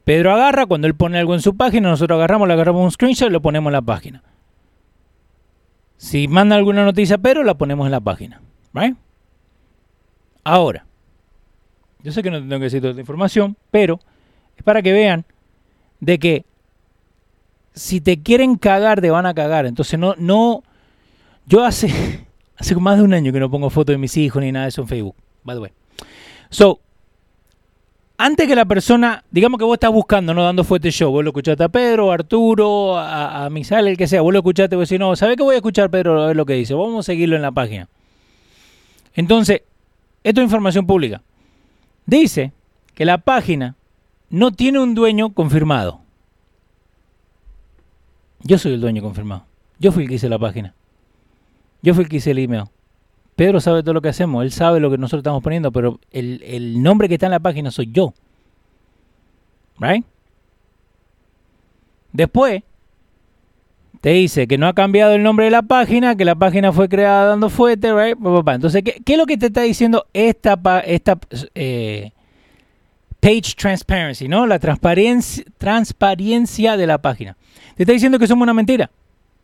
[0.06, 3.28] Pedro agarra, cuando él pone algo en su página, nosotros agarramos, le agarramos un screenshot
[3.28, 4.22] y lo ponemos en la página.
[5.96, 8.40] Si manda alguna noticia, pero la ponemos en la página.
[8.72, 8.96] Right?
[10.44, 10.86] Ahora,
[12.04, 13.98] yo sé que no tengo que decir toda esta información, pero
[14.56, 15.24] es para que vean
[15.98, 16.44] de que
[17.74, 19.66] si te quieren cagar, te van a cagar.
[19.66, 20.62] Entonces, no, no.
[21.46, 22.24] Yo hace,
[22.56, 24.68] hace más de un año que no pongo fotos de mis hijos ni nada de
[24.68, 25.16] eso en Facebook.
[25.42, 25.72] By the way.
[26.48, 26.78] So,
[28.18, 31.30] antes que la persona, digamos que vos estás buscando, no dando fuerte show, vos lo
[31.30, 34.88] escuchaste a Pedro, a Arturo, a, a Misael, el que sea, vos lo escuchaste, vos
[34.88, 36.74] decís, no, ¿sabés que voy a escuchar Pedro a ver lo que dice?
[36.74, 37.88] Vamos a seguirlo en la página.
[39.14, 39.62] Entonces,
[40.24, 41.22] esto es información pública.
[42.04, 42.52] Dice
[42.94, 43.76] que la página
[44.30, 46.00] no tiene un dueño confirmado.
[48.42, 49.44] Yo soy el dueño confirmado.
[49.78, 50.74] Yo fui el que hice la página.
[51.82, 52.64] Yo fui el que hice el email.
[53.36, 56.82] Pedro sabe todo lo que hacemos, él sabe lo que nosotros estamos poniendo, pero el,
[56.82, 58.14] nombre que está en la página soy yo.
[59.78, 60.04] Right?
[62.12, 62.62] Después,
[64.00, 66.88] te dice que no ha cambiado el nombre de la página, que la página fue
[66.88, 68.16] creada dando fuerte, right?
[68.18, 71.18] Entonces, ¿qué, es lo que te está diciendo esta, esta
[71.54, 72.12] eh,
[73.20, 74.46] page transparency, ¿no?
[74.46, 77.36] La transparencia, transparencia de la página.
[77.76, 78.90] Te está diciendo que somos una mentira.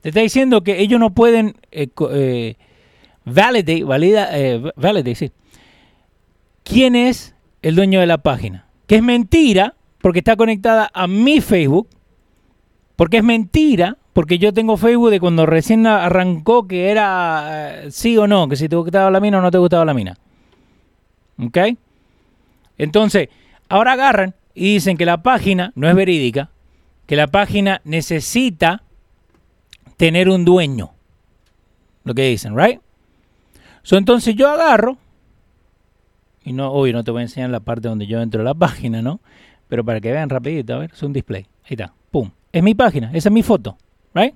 [0.00, 2.56] Te está diciendo que ellos no pueden eh, eh,
[3.24, 5.32] validate, valida, eh, validate, sí.
[6.64, 8.66] ¿Quién es el dueño de la página?
[8.86, 11.88] Que es mentira porque está conectada a mi Facebook,
[12.96, 18.18] porque es mentira porque yo tengo Facebook de cuando recién arrancó que era eh, sí
[18.18, 20.18] o no, que si te gustaba la mina o no te gustaba la mina.
[21.42, 21.58] ¿Ok?
[22.76, 23.28] Entonces,
[23.68, 26.50] ahora agarran y dicen que la página no es verídica,
[27.06, 28.82] que la página necesita
[29.96, 30.90] tener un dueño.
[32.04, 32.80] Lo que dicen, ¿right?
[33.82, 34.96] So, entonces yo agarro,
[36.44, 38.54] y no, obvio no te voy a enseñar la parte donde yo entro a la
[38.54, 39.20] página, ¿no?
[39.68, 41.46] Pero para que vean rapidito, a ver, es un display.
[41.64, 42.30] Ahí está, pum.
[42.52, 43.78] Es mi página, esa es mi foto,
[44.14, 44.34] ¿right?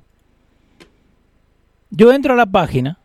[1.91, 2.99] Yo entro a la página,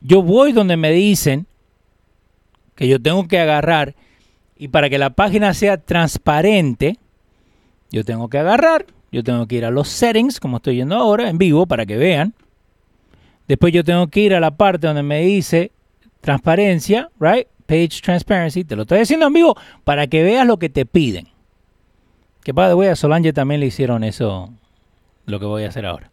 [0.00, 1.46] yo voy donde me dicen
[2.74, 3.94] que yo tengo que agarrar
[4.56, 6.98] y para que la página sea transparente,
[7.90, 11.28] yo tengo que agarrar, yo tengo que ir a los settings, como estoy yendo ahora,
[11.28, 12.34] en vivo, para que vean.
[13.48, 15.72] Después yo tengo que ir a la parte donde me dice
[16.20, 17.46] transparencia, right?
[17.66, 18.64] Page transparency.
[18.64, 21.28] Te lo estoy haciendo en vivo para que veas lo que te piden.
[22.42, 24.50] Que para de a Solange también le hicieron eso,
[25.26, 26.10] lo que voy a hacer ahora.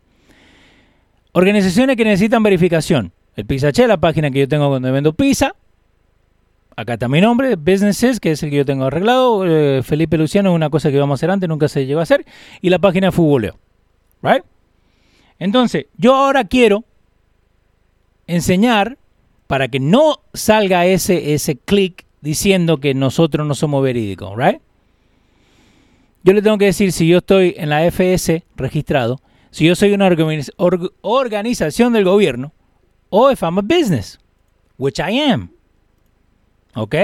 [1.34, 3.12] Organizaciones que necesitan verificación.
[3.36, 5.56] El Pizzache, la página que yo tengo cuando vendo pizza.
[6.76, 9.46] Acá está mi nombre, Businesses, que es el que yo tengo arreglado.
[9.46, 12.04] Eh, Felipe Luciano es una cosa que íbamos a hacer antes, nunca se llegó a
[12.04, 12.26] hacer.
[12.62, 13.58] Y la página Futboleo.
[14.22, 14.44] Right?
[15.40, 16.86] Entonces, yo ahora quiero
[18.28, 18.98] enseñar
[19.48, 24.62] para que no salga ese, ese clic diciendo que nosotros no somos verídicos, right?
[26.24, 29.92] Yo le tengo que decir si yo estoy en la FS registrado, si yo soy
[29.92, 30.10] una
[31.02, 32.54] organización del gobierno,
[33.10, 34.20] o if I'm a business,
[34.78, 35.52] which I am.
[36.76, 36.96] ¿Ok?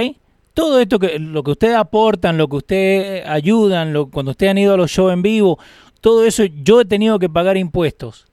[0.53, 4.57] Todo esto que lo que ustedes aportan, lo que ustedes ayudan, lo, cuando ustedes han
[4.57, 5.59] ido a los shows en vivo,
[5.99, 8.26] todo eso yo he tenido que pagar impuestos.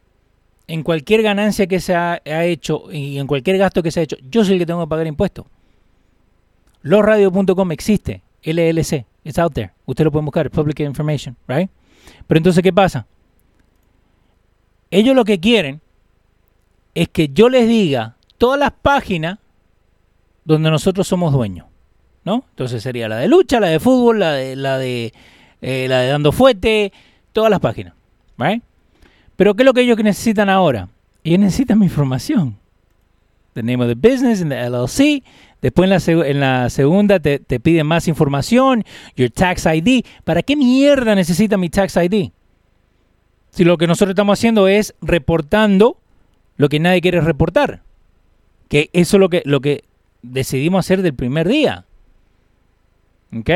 [0.66, 4.16] En cualquier ganancia que se ha, hecho y en cualquier gasto que se ha hecho,
[4.31, 5.46] yo soy el que tengo que pagar impuestos.
[6.83, 9.72] Losradio.com existe, LLC, it's out there.
[9.87, 11.70] Usted lo puede buscar, public information, right?
[12.27, 13.07] Pero entonces, ¿qué pasa?
[14.90, 15.81] Ellos lo que quieren
[16.94, 19.38] es que yo les diga todas las páginas
[20.44, 21.66] donde nosotros somos dueños,
[22.24, 22.44] ¿no?
[22.50, 25.12] Entonces sería la de lucha, la de fútbol, la de la de
[25.61, 26.92] eh, la de dando fuete,
[27.33, 27.94] todas las páginas,
[28.38, 28.62] ¿right?
[29.37, 30.88] Pero ¿qué es lo que ellos necesitan ahora?
[31.23, 32.59] Ellos necesitan mi información.
[33.55, 35.23] The name of the business in the LLC.
[35.62, 38.85] Después en la, en segunda te, te, piden más información,
[39.16, 40.05] your tax ID.
[40.25, 42.31] ¿Para qué mierda necesita mi tax ID?
[43.51, 45.97] Si lo que nosotros estamos haciendo es reportando
[46.57, 47.83] lo que nadie quiere reportar.
[48.68, 49.85] Que eso es lo que, lo que
[50.23, 51.87] decidimos hacer del primer día.
[53.35, 53.51] ¿Ok?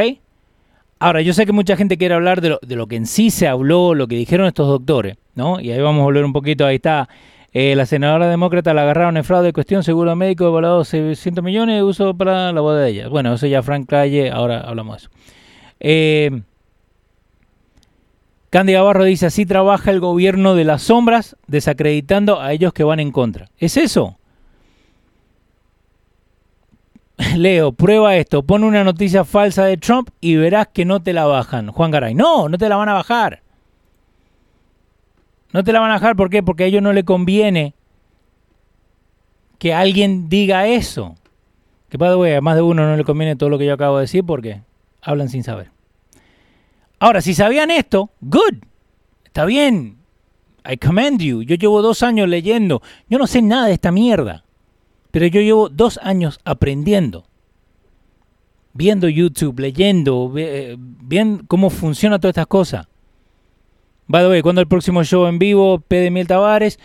[1.01, 3.95] Ahora, yo sé que mucha gente quiere hablar de lo, que en sí se habló,
[3.95, 5.61] lo que dijeron estos doctores, ¿no?
[5.61, 7.09] Y ahí vamos a volver un poquito, ahí está.
[7.53, 11.77] Eh, la senadora demócrata la agarraron en fraude de cuestión seguro médico evaluado 600 millones
[11.77, 13.09] de uso para la boda de ella.
[13.09, 15.11] Bueno, eso ya Frank Calle, ahora hablamos de eso.
[15.81, 16.43] Eh,
[18.51, 22.99] Candy Gavarro dice, así trabaja el gobierno de las sombras, desacreditando a ellos que van
[22.99, 23.51] en contra.
[23.59, 24.18] ¿Es eso?
[27.37, 31.27] Leo, prueba esto, pon una noticia falsa de Trump y verás que no te la
[31.27, 31.71] bajan.
[31.73, 33.43] Juan Garay, no, no te la van a bajar.
[35.53, 36.43] No te la van a bajar, ¿por qué?
[36.43, 37.75] Porque a ellos no le conviene
[39.59, 41.17] que alguien diga eso.
[41.89, 44.03] Que para a más de uno no le conviene todo lo que yo acabo de
[44.03, 44.63] decir porque
[45.03, 45.71] hablan sin saber.
[47.01, 48.63] Ahora, si sabían esto, good.
[49.25, 49.99] Está bien.
[50.71, 51.43] I commend you.
[51.43, 52.83] Yo llevo dos años leyendo.
[53.09, 54.45] Yo no sé nada de esta mierda.
[55.11, 57.27] Pero yo llevo dos años aprendiendo.
[58.73, 62.87] Viendo YouTube, leyendo, eh, viendo cómo funciona todas estas cosas.
[64.07, 65.81] By the way, ¿cuándo el próximo show en vivo?
[65.81, 66.79] P de Tavares.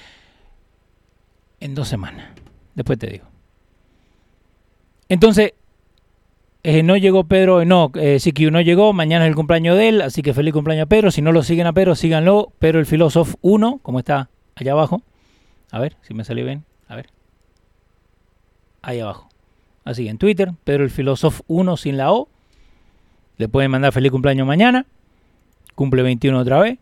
[1.59, 2.27] En dos semanas.
[2.75, 3.25] Después te digo.
[5.07, 5.53] Entonces,
[6.63, 10.01] eh, no llegó Pedro, no, eh, que no llegó, mañana es el cumpleaños de él,
[10.01, 11.11] así que feliz cumpleaños a Pedro.
[11.11, 12.53] Si no lo siguen a Pedro, síganlo.
[12.59, 15.01] Pedro el Filósofo 1, como está allá abajo.
[15.71, 16.65] A ver si me salió bien.
[16.87, 17.07] A ver.
[18.83, 19.29] Ahí abajo.
[19.85, 22.29] Así en Twitter, Pedro el Filósofo 1 sin la O.
[23.37, 24.85] Le pueden mandar feliz cumpleaños mañana.
[25.73, 26.77] Cumple 21 otra vez.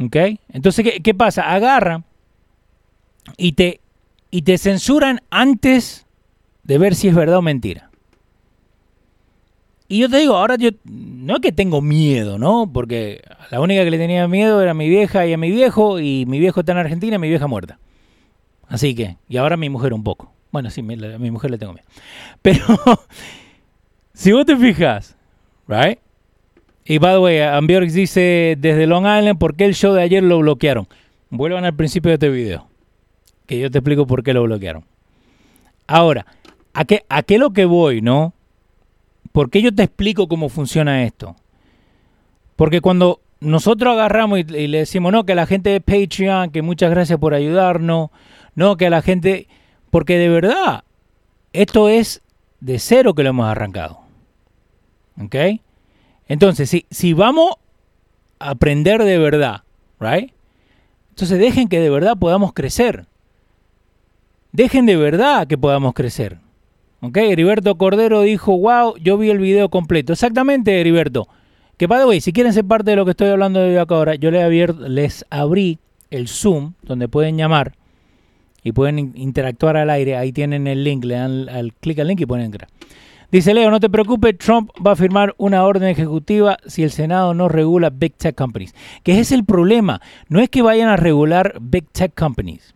[0.00, 0.16] ¿Ok?
[0.52, 1.52] Entonces, ¿qué, pasa?
[1.52, 2.04] Agarran
[3.36, 3.80] y te,
[4.30, 6.06] y te censuran antes
[6.64, 7.90] de ver si es verdad o mentira.
[9.86, 12.70] Y yo te digo, ahora yo no es que tengo miedo, ¿no?
[12.72, 16.24] Porque la única que le tenía miedo era mi vieja y a mi viejo, y
[16.26, 17.78] mi viejo está en Argentina y mi vieja muerta.
[18.72, 20.32] Así que, y ahora mi mujer un poco.
[20.50, 21.86] Bueno, sí, a mi mujer le tengo miedo.
[22.42, 22.64] Pero,
[24.14, 25.16] si vos te fijas,
[25.68, 25.98] ¿right?
[26.84, 30.22] Y by the way, Ambiorix dice desde Long Island, ¿por qué el show de ayer
[30.22, 30.88] lo bloquearon?
[31.30, 32.66] Vuelvan al principio de este video,
[33.46, 34.84] que yo te explico por qué lo bloquearon.
[35.86, 36.26] Ahora,
[36.74, 38.32] ¿A qué, ¿A qué lo que voy, no?
[39.32, 41.36] ¿Por qué yo te explico cómo funciona esto?
[42.56, 46.90] Porque cuando nosotros agarramos y, le decimos, no, que la gente de Patreon, que muchas
[46.90, 48.10] gracias por ayudarnos,
[48.54, 49.48] no, que a la gente,
[49.90, 50.84] porque de verdad,
[51.52, 52.22] esto es
[52.60, 54.00] de cero que lo hemos arrancado.
[55.22, 55.36] ¿Ok?
[56.28, 57.54] Entonces, si, si vamos
[58.38, 59.62] a aprender de verdad,
[60.00, 60.32] ¿right?
[61.10, 63.06] Entonces dejen que de verdad podamos crecer.
[64.52, 66.38] Dejen de verdad que podamos crecer.
[67.00, 67.16] ¿Ok?
[67.16, 70.12] Heriberto Cordero dijo, wow, yo vi el video completo.
[70.12, 71.28] Exactamente, Heriberto.
[71.76, 73.96] Que, by the way, si quieren ser parte de lo que estoy hablando de acá
[73.96, 75.78] ahora, yo les, abrí
[76.10, 77.74] el Zoom, donde pueden llamar
[78.62, 80.16] y pueden interactuar al aire.
[80.16, 82.68] Ahí tienen el link, le dan al clic al link y pueden entrar.
[83.32, 87.32] Dice Leo, no te preocupes, Trump va a firmar una orden ejecutiva si el Senado
[87.32, 88.74] no regula Big Tech Companies.
[89.02, 90.02] Que ese es el problema.
[90.28, 92.74] No es que vayan a regular Big Tech Companies.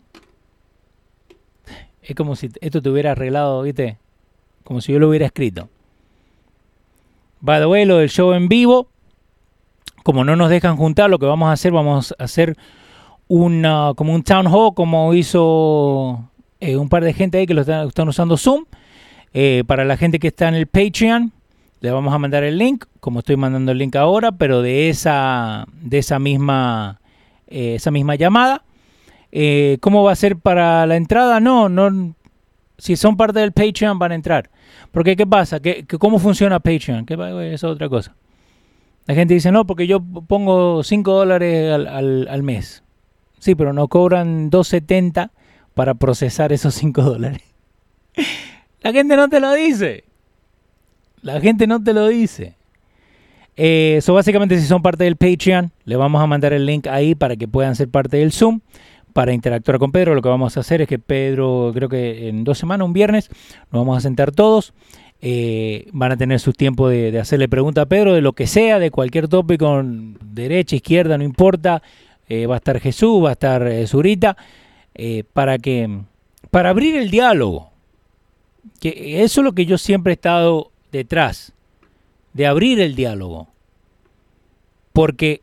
[2.01, 3.99] Es como si esto te hubiera arreglado, ¿viste?
[4.65, 5.69] Como si yo lo hubiera escrito.
[7.41, 8.89] By the way, lo del show en vivo,
[10.05, 12.57] como no nos dejan juntar, lo que vamos a hacer, vamos a hacer
[13.29, 17.63] una, como un town hall, como hizo eh, un par de gente ahí que lo
[17.63, 18.65] están, usando Zoom.
[19.33, 21.33] Eh, para la gente que está en el Patreon,
[21.81, 25.67] le vamos a mandar el link, como estoy mandando el link ahora, pero de esa,
[25.83, 27.01] de esa misma,
[27.47, 28.63] eh, esa misma llamada.
[29.81, 31.41] ¿Cómo va a ser para la entrada?
[31.41, 32.15] No, no.
[32.79, 34.51] Si son parte del Patreon van a entrar.
[34.93, 35.61] Porque ¿qué pasa?
[35.61, 37.05] ¿Qué, cómo funciona Patreon?
[37.05, 38.15] ¿Qué, es otra cosa.
[39.05, 42.83] La gente dice, no, porque yo pongo 5 dólares al, al mes.
[43.39, 45.31] Sí, pero no cobran 2.70
[45.75, 47.43] para procesar esos 5 dólares.
[48.83, 50.05] La gente no te lo dice.
[51.23, 52.57] La gente no te lo dice.
[53.57, 57.15] Eso eh, básicamente si son parte del Patreon, le vamos a mandar el link ahí
[57.15, 58.61] para que puedan ser parte del Zoom
[59.15, 60.15] para interactuar con Pedro.
[60.15, 63.31] Lo que vamos a hacer es que Pedro, creo que en dos semanas, un viernes,
[63.73, 64.75] nos vamos a sentar todos.
[65.23, 68.79] Eh, van a tener su tiempo de, hacerle pregunta a Pedro de lo que sea,
[68.79, 71.83] de cualquier tópico, derecha, izquierda, no importa.
[72.29, 74.37] Eh, va a estar Jesús, va a estar eh, Zurita,
[74.95, 76.01] eh, para que
[76.51, 77.71] para abrir el diálogo.
[78.81, 81.53] Que eso es lo que yo siempre he estado detrás,
[82.33, 83.49] de abrir el diálogo.
[84.93, 85.43] Porque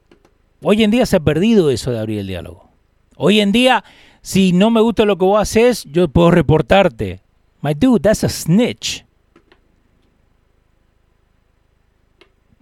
[0.61, 2.69] hoy en día se ha perdido eso de abrir el diálogo.
[3.15, 3.84] Hoy en día,
[4.21, 7.21] si no me gusta lo que vos haces, yo puedo reportarte.
[7.61, 9.05] My dude, that's a snitch.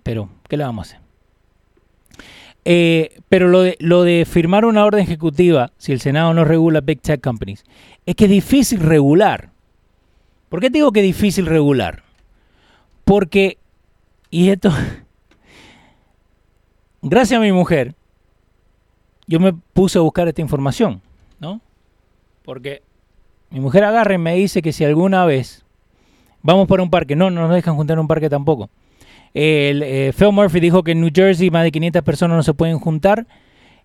[0.04, 1.01] Pero, ¿qué le vamos a hacer?
[2.64, 6.82] Eh, pero lo de, lo de firmar una orden ejecutiva, si el Senado no regula
[6.82, 7.64] Big Tech Companies,
[8.06, 9.52] es que es difícil regular.
[10.50, 12.04] ¿Por qué digo que es difícil regular?
[13.04, 13.58] Porque,
[14.30, 14.72] y esto,
[17.02, 17.96] gracias a mi mujer,
[19.28, 21.02] yo me puse a buscar esta información,
[21.40, 21.62] ¿no?
[22.44, 22.84] Porque
[23.50, 25.66] mi mujer agarra y me dice que si alguna vez
[26.44, 28.70] vamos para un parque, no, no nos dejan juntar un parque tampoco
[29.34, 32.54] el, eh, Phil Murphy dijo que en New Jersey más de 500 personas no se
[32.54, 33.28] pueden juntar,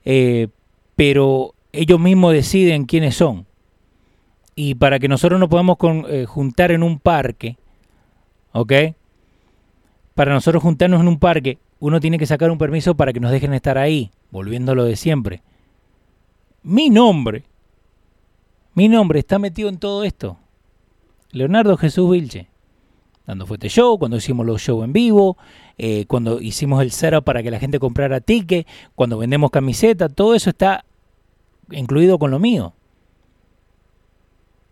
[0.05, 0.49] eh,
[0.97, 3.47] pero ellos mismos deciden quiénes son.
[4.55, 5.77] Y para que nosotros nos podamos
[6.09, 7.57] eh, juntar en un parque,
[8.53, 8.73] ¿ok?
[10.15, 13.31] Para nosotros juntarnos en un parque, uno tiene que sacar un permiso para que nos
[13.31, 15.43] dejen estar ahí, volviendo lo de siempre.
[16.63, 17.45] Mi nombre,
[18.75, 20.39] mi nombre está metido en todo esto.
[21.33, 22.49] Leonardo Jesús Vilche
[23.27, 25.37] dando fuerte show, cuando hicimos los shows en vivo,
[25.79, 30.35] eh, cuando hicimos el setup para que la gente comprara ticket, cuando vendemos camiseta, todo
[30.35, 30.85] eso está
[31.71, 32.73] incluido con lo mío.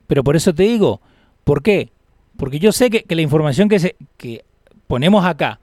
[0.07, 1.00] Pero por eso te digo,
[1.42, 1.90] ¿por qué?
[2.36, 4.44] Porque yo sé que, la información que, se, que
[4.86, 5.61] ponemos acá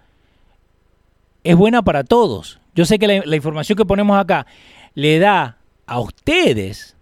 [1.44, 2.60] es buena para todos.
[2.76, 4.46] Yo sé que la, la información que ponemos acá
[4.94, 6.98] le da a ustedes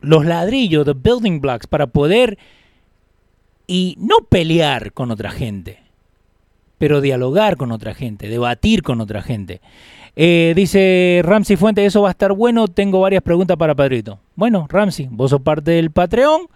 [0.00, 2.38] los ladrillos, the building blocks, para poder
[3.70, 5.78] y no pelear con otra gente,
[6.76, 9.60] pero dialogar con otra gente, debatir con otra gente.
[10.16, 14.18] Eh, dice Ramsey Fuente, eso va a estar bueno, tengo varias preguntas para Padrito.
[14.34, 16.48] Bueno, Ramsey, vos sos parte del Patreon,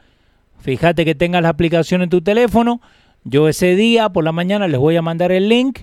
[0.58, 2.80] fíjate que tengas la aplicación en tu teléfono,
[3.22, 5.82] yo ese día por la mañana les voy a mandar el link,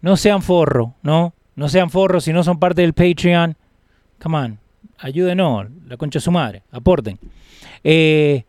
[0.00, 1.34] no sean forro, ¿no?
[1.54, 3.56] No sean forros si no son parte del Patreon.
[4.20, 4.58] Come on,
[4.98, 7.16] ayúdenos, la concha de su madre, aporten.
[7.84, 8.44] Eh,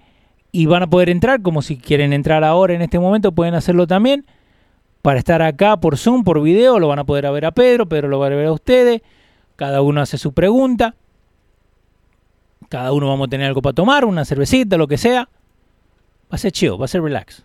[0.56, 3.88] y van a poder entrar, como si quieren entrar ahora en este momento, pueden hacerlo
[3.88, 4.26] también.
[5.02, 8.08] Para estar acá por Zoom, por video, lo van a poder ver a Pedro, Pedro
[8.08, 9.02] lo va a ver a ustedes.
[9.58, 10.96] Cada uno hace su pregunta.
[12.70, 15.28] Cada uno vamos a tener algo para tomar, una cervecita, lo que sea.
[16.32, 17.44] Va a ser chill, va a ser relax.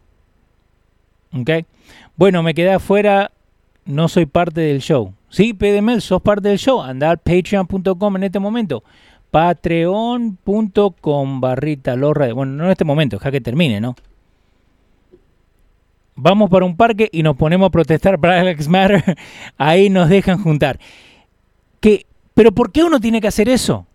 [1.37, 1.67] ¿Ok?
[2.15, 3.33] Bueno, me quedé afuera,
[3.87, 5.15] no soy parte del show.
[5.31, 6.81] Sí, PDML, sos parte del show.
[6.81, 8.85] Anda a patreon.com en este momento
[9.31, 12.33] patreon.com barrita lorra.
[12.33, 13.95] Bueno, no en este momento, ya que termine, ¿no?
[16.17, 19.17] Vamos para un parque y nos ponemos a protestar Alex Matter.
[19.57, 20.79] Ahí nos dejan juntar.
[22.35, 23.87] ¿Pero por qué uno tiene que hacer eso?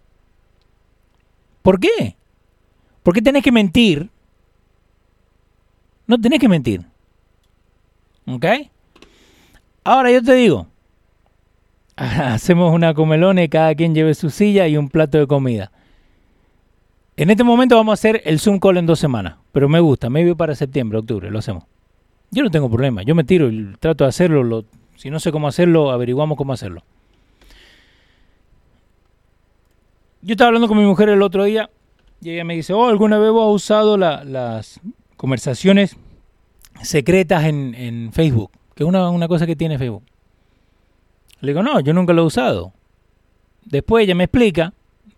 [1.62, 2.16] ¿Por qué?
[3.02, 4.10] ¿Por qué tenés que mentir?
[6.06, 6.86] No tenés que mentir.
[8.28, 8.46] ¿Ok?
[9.84, 10.68] Ahora yo te digo,
[11.98, 15.72] hacemos una comelone, cada quien lleve su silla y un plato de comida.
[17.18, 20.10] En este momento vamos a hacer el Zoom call en dos semanas, pero me gusta,
[20.10, 21.64] maybe para septiembre, octubre, lo hacemos.
[22.32, 24.44] Yo no tengo problema, yo me tiro y trato de hacerlo.
[24.44, 24.66] Lo,
[24.96, 26.84] si no sé cómo hacerlo, averiguamos cómo hacerlo.
[30.22, 31.70] Yo estaba hablando con mi mujer el otro día
[32.20, 34.82] y ella me dice, oh, ¿alguna vez vos has usado las
[35.16, 35.96] conversaciones
[36.82, 38.52] secretas en, Facebook?
[38.74, 40.04] Que es una, una cosa que tiene Facebook.
[41.46, 42.74] Le digo, no, yo nunca lo he usado.
[43.64, 44.74] Después ella me explica,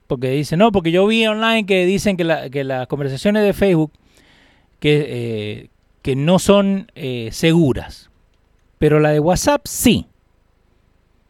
[0.07, 3.91] porque dice, no, porque yo vi online que dicen que, las conversaciones de Facebook
[4.79, 5.69] que,
[6.05, 8.09] eh, no son eh, seguras,
[8.77, 10.07] pero la de WhatsApp sí.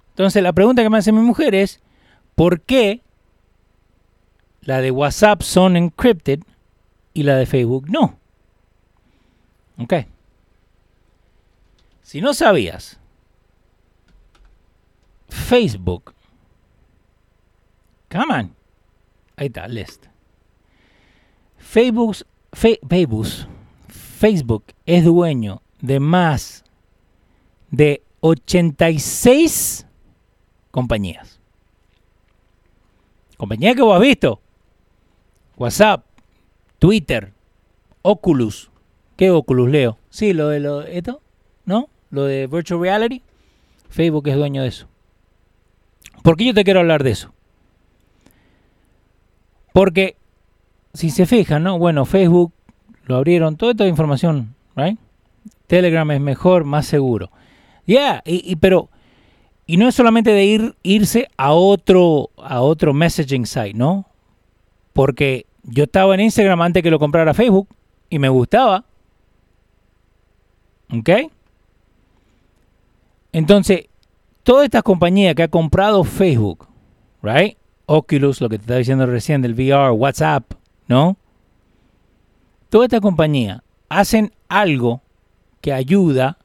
[0.10, 1.82] Entonces la pregunta que me hace mi mujer es,
[2.36, 3.02] ¿por qué
[4.62, 6.42] la de WhatsApp son encrypted
[7.16, 8.20] y la de Facebook no?
[9.80, 9.94] Ok.
[12.04, 13.00] Si no sabías,
[15.38, 16.14] Facebook.
[18.12, 18.56] Come on.
[19.36, 20.08] Ahí está, list.
[21.58, 22.18] Facebook,
[23.88, 26.64] Facebook es dueño de más
[27.70, 29.86] de 86
[30.72, 31.40] compañías.
[33.38, 34.42] Compañía que vos has visto.
[35.56, 36.06] WhatsApp,
[36.80, 37.34] Twitter,
[38.02, 38.72] Oculus.
[39.16, 39.98] ¿Qué Oculus, Leo?
[40.10, 41.22] Sí, lo de lo, esto,
[41.66, 41.90] ¿no?
[42.10, 43.22] Lo de Virtual Reality.
[43.90, 44.88] Facebook es dueño de eso.
[46.28, 47.34] ¿Por qué yo te quiero hablar de eso?
[49.72, 50.18] Porque,
[50.94, 51.80] si se fijan, ¿no?
[51.80, 52.52] Bueno, Facebook
[53.06, 55.00] lo abrieron, toda esta información, ¿right?
[55.68, 57.32] Telegram es mejor, más seguro.
[57.86, 58.90] Ya, yeah, y, pero,
[59.66, 64.06] y no es solamente de ir, irse a otro, a otro messaging site, ¿no?
[64.92, 67.70] Porque yo estaba en Instagram antes que lo comprara Facebook
[68.10, 68.84] y me gustaba.
[70.92, 71.10] ¿Ok?
[73.32, 73.86] Entonces,
[74.48, 76.70] toda esta compañía que ha comprado Facebook,
[77.22, 77.58] right?
[77.86, 80.54] Oculus, lo que te estaba diciendo recién del VR, WhatsApp,
[80.88, 81.18] ¿no?
[82.70, 85.02] Toda esta compañía hacen algo
[85.60, 86.38] que ayuda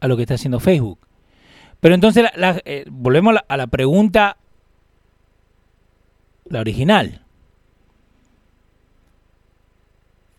[0.00, 1.00] a lo que está haciendo Facebook.
[1.80, 2.30] Pero entonces
[2.64, 4.38] eh, volvemos a la pregunta,
[6.46, 7.26] la original.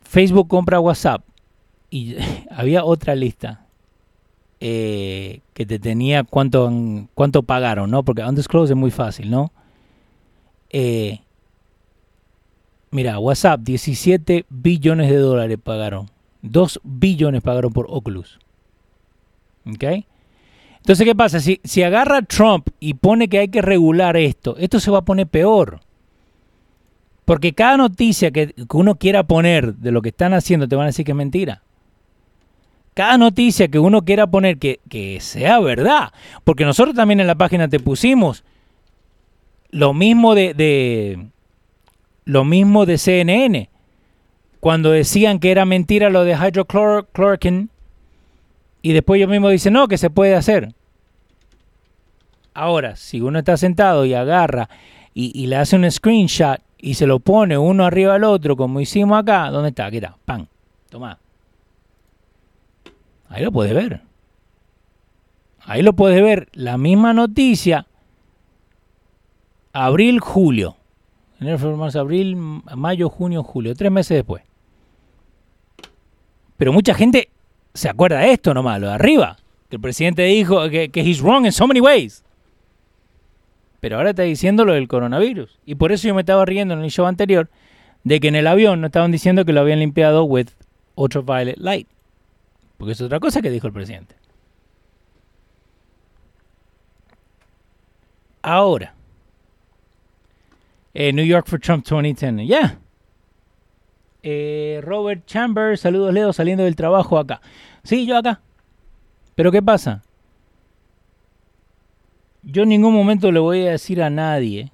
[0.02, 1.24] Facebook compra WhatsApp
[1.92, 2.16] y
[2.50, 3.61] había otra lista
[4.62, 6.72] eh, que te tenía cuánto,
[7.16, 8.04] cuánto pagaron, ¿no?
[8.04, 9.52] Porque undisclosed es muy fácil, ¿no?
[10.70, 11.20] Eh,
[12.92, 16.12] mira, WhatsApp, 17 billones de dólares pagaron.
[16.44, 18.40] 2 billones pagaron por Oculus.
[19.68, 19.84] ¿Ok?
[20.78, 21.40] Entonces, ¿qué pasa?
[21.40, 25.06] Si, si agarra Trump y pone que hay que regular esto, esto se va a
[25.06, 25.82] poner peor.
[27.26, 30.88] Porque cada noticia que, uno quiera poner de lo que están haciendo te van a
[30.88, 31.64] decir que es mentira.
[32.94, 36.12] Cada noticia que uno quiera poner que, sea verdad.
[36.44, 38.44] Porque nosotros también en la página te pusimos
[39.70, 41.28] lo mismo de,
[42.26, 43.70] lo mismo de CNN.
[44.60, 47.70] Cuando decían que era mentira lo de hydrochloroquine
[48.82, 50.74] y después ellos mismos dicen, no, que se puede hacer.
[52.54, 54.70] Ahora, si uno está sentado y agarra
[55.14, 58.82] y, y le hace un screenshot y se lo pone uno arriba al otro, como
[58.82, 59.86] hicimos acá, ¿dónde está?
[59.86, 60.50] Aquí está, pan,
[60.90, 61.21] toma.
[63.32, 64.02] Ahí lo puedes ver.
[65.62, 67.88] Ahí lo puedes ver, la misma noticia,
[69.72, 70.76] abril, julio.
[71.40, 74.44] Enero, febrero, marzo, abril, mayo, junio, julio, tres meses después.
[76.58, 77.30] Pero mucha gente
[77.74, 79.38] se acuerda de esto nomás, lo de arriba.
[79.70, 82.26] Que el presidente dijo que, que he's wrong in so many ways.
[83.80, 85.58] Pero ahora está diciendo lo del coronavirus.
[85.66, 87.50] Y por eso yo me estaba riendo en el show anterior
[88.04, 90.50] de que en el avión no estaban diciendo que lo habían limpiado with
[90.96, 91.88] ultraviolet light.
[92.82, 94.16] Porque es otra cosa que dijo el presidente.
[98.42, 98.96] Ahora.
[100.92, 102.48] Eh, New York for Trump 2010.
[102.48, 102.80] Ya.
[104.24, 107.40] Eh, Robert Chambers, saludos Leo, saliendo del trabajo acá.
[107.84, 108.42] Sí, yo acá.
[109.36, 110.02] Pero ¿qué pasa?
[112.42, 114.72] yo en ningún momento le voy a decir a nadie,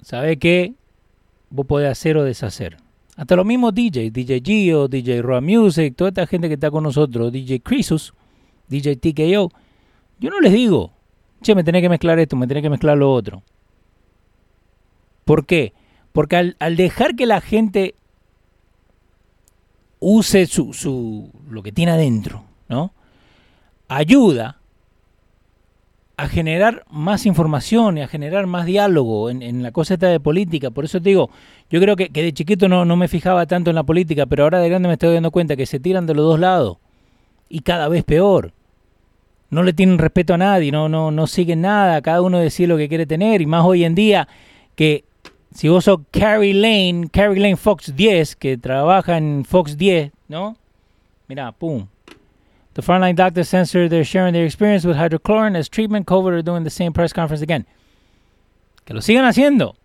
[0.00, 0.72] ¿sabe qué?
[1.50, 2.78] Vos podés hacer o deshacer.
[3.16, 6.84] Hasta los mismos DJs, DJ Gio, DJ Raw Music, toda esta gente que está con
[6.84, 8.12] nosotros, DJ Crisus,
[8.68, 9.50] DJ TKO,
[10.20, 10.92] yo no les digo,
[11.40, 13.42] che, me tenés que mezclar esto, me tenés que mezclar lo otro.
[15.24, 15.72] ¿Por qué?
[16.12, 17.94] Porque al, al dejar que la gente
[19.98, 22.92] use su, su, lo que tiene adentro, ¿no?
[23.88, 24.55] Ayuda
[26.18, 30.70] a generar más información y a generar más diálogo en, la cosa esta de política.
[30.70, 31.30] Por eso te digo,
[31.68, 34.60] yo creo que, de chiquito no, no, me fijaba tanto en la política, pero ahora
[34.60, 36.78] de grande me estoy dando cuenta que se tiran de los dos lados
[37.50, 38.52] y cada vez peor.
[39.50, 42.78] No le tienen respeto a nadie, no, no, no siguen nada, cada uno decide lo
[42.78, 44.26] que quiere tener y más hoy en día
[44.74, 45.04] que
[45.52, 50.56] si vos sos Carrie Lane, Carrie Lane Fox 10, que trabaja en Fox 10, ¿no?
[51.28, 51.86] Mira, pum,
[52.76, 56.06] The frontline doctors censor they're sharing their experience with hydrochlorine as treatment.
[56.06, 57.64] COVID are doing the same press conference again.
[58.84, 59.76] Que lo sigan haciendo.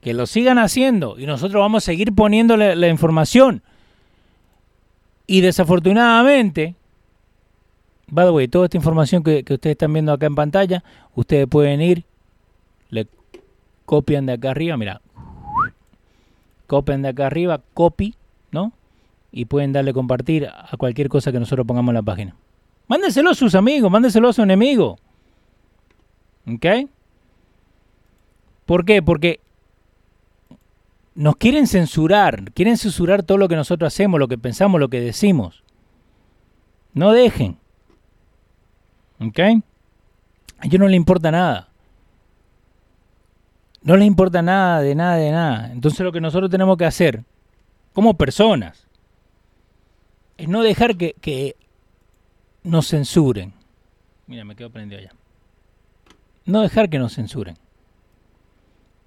[0.00, 1.16] Que lo sigan haciendo.
[1.16, 3.62] Y nosotros vamos a seguir poniéndole la información.
[5.28, 6.74] Y desafortunadamente,
[8.08, 10.82] by the way, toda esta información que, que ustedes están viendo acá en pantalla,
[11.14, 12.04] ustedes pueden ir,
[12.90, 13.06] le
[13.86, 15.02] copian de acá arriba, mira,
[16.66, 18.16] copian de acá arriba, copy.
[19.30, 22.36] Y pueden darle compartir a cualquier cosa que nosotros pongamos en la página.
[22.88, 24.98] Mándenselo a sus amigos, mándenselo a su enemigo.
[26.46, 26.88] ¿Ok?
[28.64, 29.02] ¿Por qué?
[29.02, 29.40] Porque
[31.14, 35.00] nos quieren censurar, quieren censurar todo lo que nosotros hacemos, lo que pensamos, lo que
[35.00, 35.62] decimos.
[36.94, 37.58] No dejen.
[39.20, 39.38] ¿Ok?
[39.40, 41.68] A ellos no les importa nada.
[43.82, 45.72] No les importa nada, de nada, de nada.
[45.72, 47.24] Entonces lo que nosotros tenemos que hacer,
[47.92, 48.87] como personas,
[50.38, 51.56] es no dejar que, que
[52.62, 53.52] nos censuren.
[54.26, 55.12] Mira, me quedo prendido allá.
[56.44, 57.56] No dejar que nos censuren.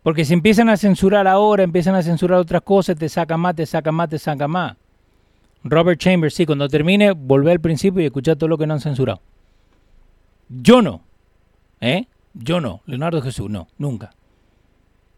[0.03, 3.65] Porque si empiezan a censurar ahora, empiezan a censurar otras cosas, te sacan más, te
[3.65, 4.75] sacan más, te sacan más.
[5.63, 8.81] Robert Chambers, sí, cuando termine, volver al principio y escuchar todo lo que no han
[8.81, 9.21] censurado.
[10.49, 11.01] Yo no.
[11.79, 12.07] ¿Eh?
[12.33, 12.81] Yo no.
[12.85, 14.11] Leonardo Jesús, no, nunca.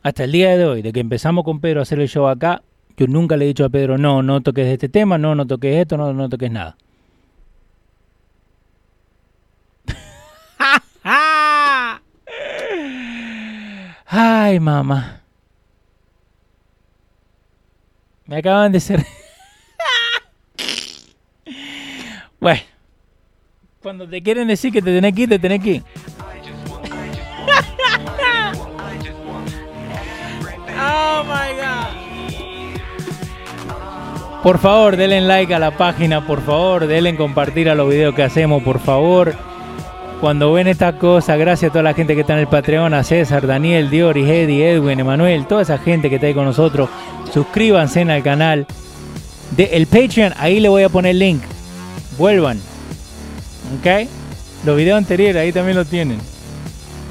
[0.03, 2.61] Hasta el día de hoy, de que empezamos con Pedro a hacer el show acá,
[2.97, 5.75] yo nunca le he dicho a Pedro, no, no toques este tema, no, no toques
[5.75, 6.77] esto, no, no toques nada.
[14.05, 15.21] Ay, mamá.
[18.25, 19.03] Me acaban de ser...
[22.39, 22.61] bueno.
[23.81, 25.83] Cuando te quieren decir que te tenés que ir, te tenés que ir.
[34.43, 38.23] Por favor, denle like a la página, por favor, denle compartir a los videos que
[38.23, 39.33] hacemos, por favor.
[40.19, 43.05] Cuando ven estas cosas, gracias a toda la gente que está en el Patreon, a
[43.05, 46.89] César, Daniel, Diori, Eddie, Edwin, Emanuel, toda esa gente que está ahí con nosotros.
[47.33, 48.67] Suscríbanse al canal
[49.51, 51.41] de el Patreon, ahí le voy a poner el link.
[52.17, 52.59] Vuelvan.
[53.79, 54.09] ¿Ok?
[54.65, 56.19] Los videos anteriores ahí también lo tienen.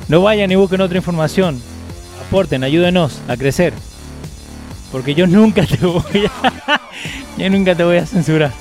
[0.09, 1.63] No vayan y busquen otra información.
[2.27, 3.73] Aporten, ayúdenos a crecer.
[4.91, 6.81] Porque yo nunca te voy a...
[7.37, 8.53] yo nunca te voy a censurar.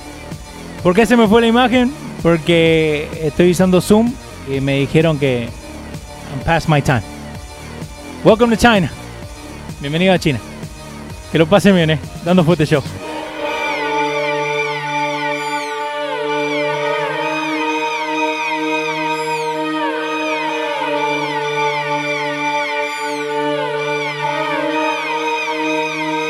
[0.83, 1.91] ¿Por qué se me fue la imagen?
[2.23, 4.13] Porque estoy usando Zoom
[4.51, 5.49] y me dijeron que
[6.31, 7.03] I'm past my time.
[8.23, 8.91] Welcome to China.
[9.79, 10.39] Bienvenido a China.
[11.31, 11.99] Que lo pasen bien, eh.
[12.23, 12.83] Dando Show.